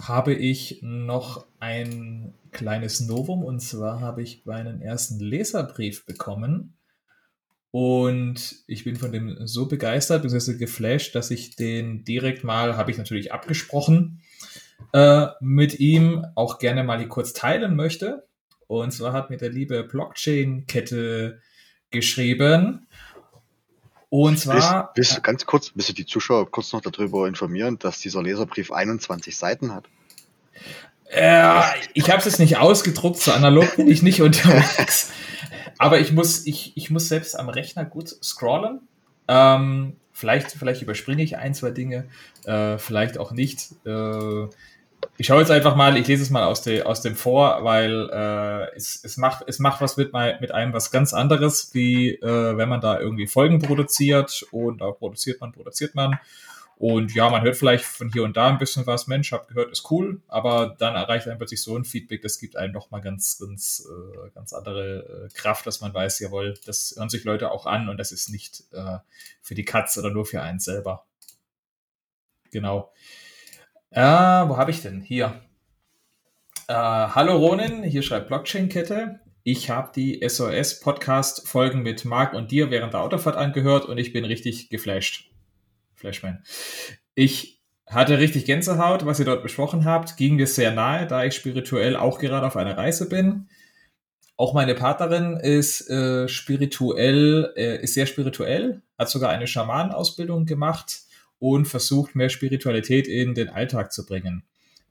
[0.01, 3.45] habe ich noch ein kleines Novum.
[3.45, 6.75] Und zwar habe ich meinen ersten Leserbrief bekommen.
[7.71, 10.55] Und ich bin von dem so begeistert, bzw.
[10.55, 14.23] geflasht, dass ich den direkt mal, habe ich natürlich abgesprochen,
[14.93, 18.27] äh, mit ihm auch gerne mal hier kurz teilen möchte.
[18.67, 21.41] Und zwar hat mir der liebe Blockchain-Kette
[21.91, 22.87] geschrieben.
[24.11, 24.91] Und zwar.
[24.97, 28.73] Willst, du ganz kurz, willst du die Zuschauer kurz noch darüber informieren, dass dieser Leserbrief
[28.73, 29.85] 21 Seiten hat?
[31.07, 31.63] Äh,
[31.95, 35.13] ich habe es jetzt nicht ausgedruckt, so analog bin ich nicht unterwegs.
[35.79, 38.81] Aber ich muss, ich, ich muss selbst am Rechner gut scrollen.
[39.29, 42.09] Ähm, vielleicht, vielleicht überspringe ich ein, zwei Dinge,
[42.45, 43.71] äh, vielleicht auch nicht.
[43.87, 44.49] Äh,
[45.17, 48.09] ich schaue jetzt einfach mal, ich lese es mal aus, de, aus dem vor, weil
[48.11, 52.57] äh, es, es, macht, es macht was mit, mit einem was ganz anderes, wie äh,
[52.57, 56.19] wenn man da irgendwie Folgen produziert und da produziert man, produziert man.
[56.81, 59.71] Und ja, man hört vielleicht von hier und da ein bisschen was, Mensch, hab gehört,
[59.71, 63.39] ist cool, aber dann erreicht einem plötzlich so ein Feedback, das gibt einem nochmal ganz,
[63.39, 67.67] ganz, äh, ganz andere äh, Kraft, dass man weiß, jawohl, das hören sich Leute auch
[67.67, 68.97] an und das ist nicht äh,
[69.43, 71.05] für die Katze oder nur für einen selber.
[72.51, 72.91] Genau.
[73.93, 75.01] Äh, wo habe ich denn?
[75.01, 75.41] Hier.
[76.69, 79.19] Äh, hallo Ronin, hier schreibt Blockchain-Kette.
[79.43, 84.25] Ich habe die SOS-Podcast-Folgen mit Marc und dir während der Autofahrt angehört und ich bin
[84.25, 85.33] richtig geflasht.
[85.97, 86.45] Flashman.
[87.17, 91.35] Ich hatte richtig Gänsehaut, was ihr dort besprochen habt, ging mir sehr nahe, da ich
[91.35, 93.49] spirituell auch gerade auf einer Reise bin.
[94.37, 101.10] Auch meine Partnerin ist äh, spirituell, äh, ist sehr spirituell, hat sogar eine Schamanenausbildung gemacht
[101.41, 104.45] und versucht, mehr Spiritualität in den Alltag zu bringen.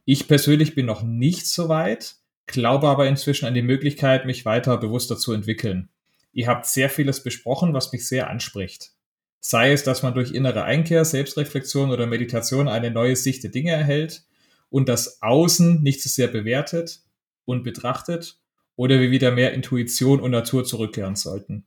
[0.04, 2.16] Ich persönlich bin noch nicht so weit,
[2.48, 5.90] glaube aber inzwischen an die Möglichkeit, mich weiter bewusster zu entwickeln.
[6.34, 8.92] Ihr habt sehr vieles besprochen, was mich sehr anspricht.
[9.40, 13.72] Sei es, dass man durch innere Einkehr, Selbstreflexion oder Meditation eine neue Sicht der Dinge
[13.72, 14.26] erhält
[14.70, 17.02] und das Außen nicht so sehr bewertet
[17.46, 18.40] und betrachtet
[18.76, 21.66] oder wir wieder mehr Intuition und Natur zurückkehren sollten.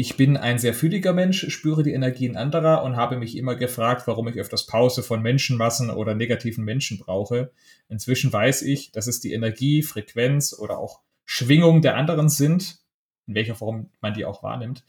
[0.00, 4.06] Ich bin ein sehr fühliger Mensch, spüre die Energien anderer und habe mich immer gefragt,
[4.06, 7.50] warum ich öfters Pause von Menschenmassen oder negativen Menschen brauche.
[7.88, 12.78] Inzwischen weiß ich, dass es die Energie, Frequenz oder auch Schwingung der anderen sind,
[13.26, 14.84] in welcher Form man die auch wahrnimmt,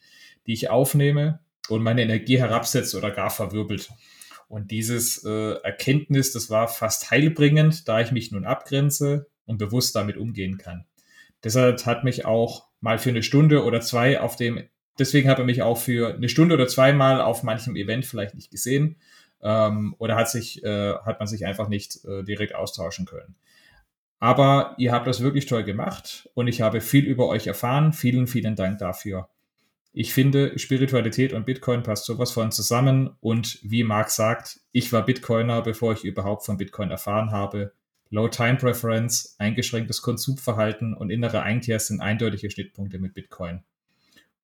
[0.45, 3.89] die ich aufnehme und meine Energie herabsetzt oder gar verwirbelt.
[4.47, 9.95] Und dieses äh, Erkenntnis, das war fast heilbringend, da ich mich nun abgrenze und bewusst
[9.95, 10.85] damit umgehen kann.
[11.43, 14.69] Deshalb hat mich auch mal für eine Stunde oder zwei auf dem
[14.99, 18.51] Deswegen hat er mich auch für eine Stunde oder zweimal auf manchem Event vielleicht nicht
[18.51, 18.97] gesehen
[19.41, 23.35] ähm, oder hat, sich, äh, hat man sich einfach nicht äh, direkt austauschen können.
[24.19, 27.93] Aber ihr habt das wirklich toll gemacht und ich habe viel über euch erfahren.
[27.93, 29.29] Vielen, vielen Dank dafür.
[29.91, 35.05] Ich finde, Spiritualität und Bitcoin passt sowas von zusammen und wie Marc sagt, ich war
[35.05, 37.73] Bitcoiner, bevor ich überhaupt von Bitcoin erfahren habe.
[38.11, 43.63] Low Time Preference, eingeschränktes Konsumverhalten und innere Einkehr sind eindeutige Schnittpunkte mit Bitcoin.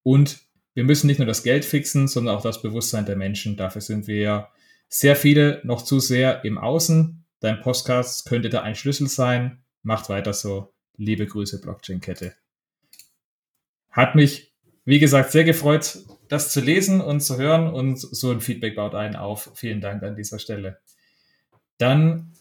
[0.06, 0.42] Und
[0.76, 3.58] wir müssen nicht nur das Geld fixen, sondern auch das Bewusstsein der Menschen.
[3.58, 4.50] Dafür sind wir
[4.88, 7.26] sehr viele noch zu sehr im Außen.
[7.40, 9.64] Dein Podcast könnte da ein Schlüssel sein.
[9.82, 10.74] Macht weiter so.
[10.96, 12.36] Liebe Grüße, Blockchain-Kette.
[13.90, 14.54] Hat mich,
[14.86, 18.94] wie gesagt, sehr gefreut, das zu lesen und zu hören und so ein Feedback baut
[18.94, 19.52] einen auf.
[19.56, 20.78] Vielen Dank an dieser Stelle.
[21.80, 22.32] Dann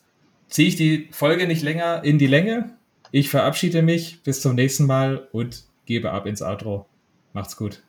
[0.49, 2.77] ziehe ich die Folge nicht länger in die Länge.
[3.11, 4.23] Ich verabschiede mich.
[4.23, 6.87] Bis zum nächsten Mal und gebe ab ins Outro.
[7.35, 7.81] Macht's gut.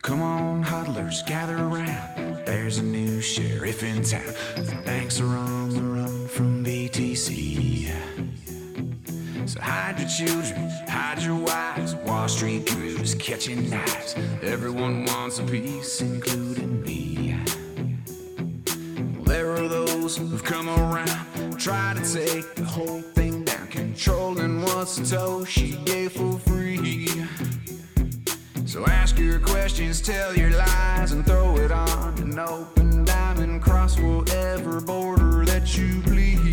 [0.00, 2.46] Come on, huddlers, gather around.
[2.46, 4.34] There's a new sheriff in town.
[4.56, 7.92] The banks are on the run from BTC.
[9.46, 11.94] So hide your children, hide your wives.
[11.96, 14.14] Wall Street crews catching knives.
[14.42, 17.36] Everyone wants a piece, including me
[20.16, 23.66] fools who've come around, try to take the whole thing down.
[23.68, 27.08] Controlling what's what she gave for free.
[28.66, 33.98] So ask your questions, tell your lies, and throw it on an open diamond cross
[33.98, 36.51] whatever border that you please.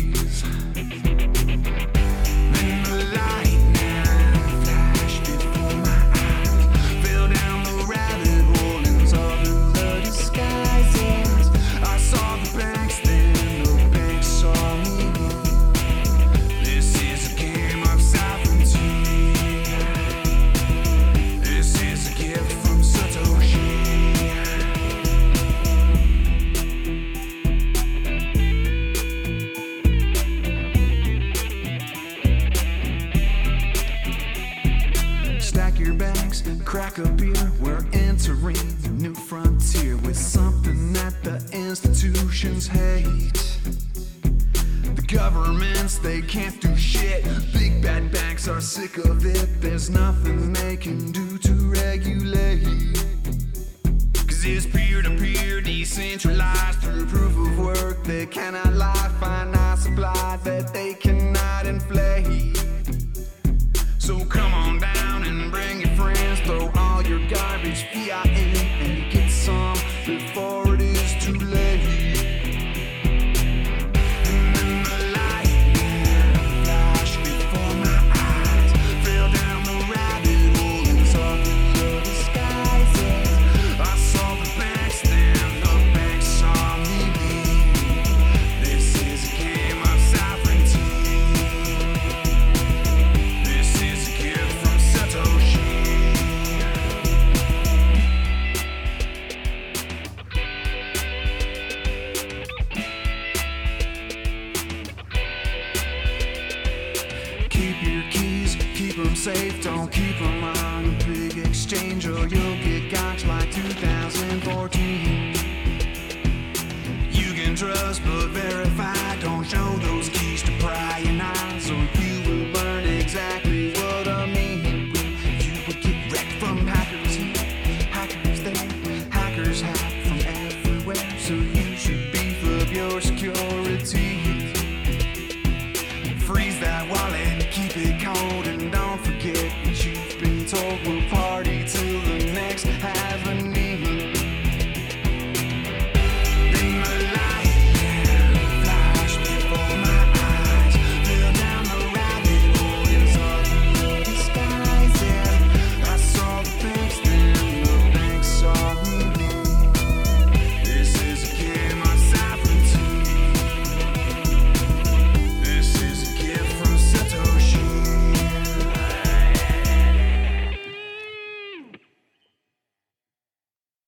[46.30, 47.24] can't do shit.
[47.52, 49.60] Big bad banks are sick of it.
[49.60, 52.62] There's nothing they can do to regulate.
[54.14, 58.04] Cause it's peer to peer, decentralized through proof of work.
[58.04, 58.99] They cannot lie.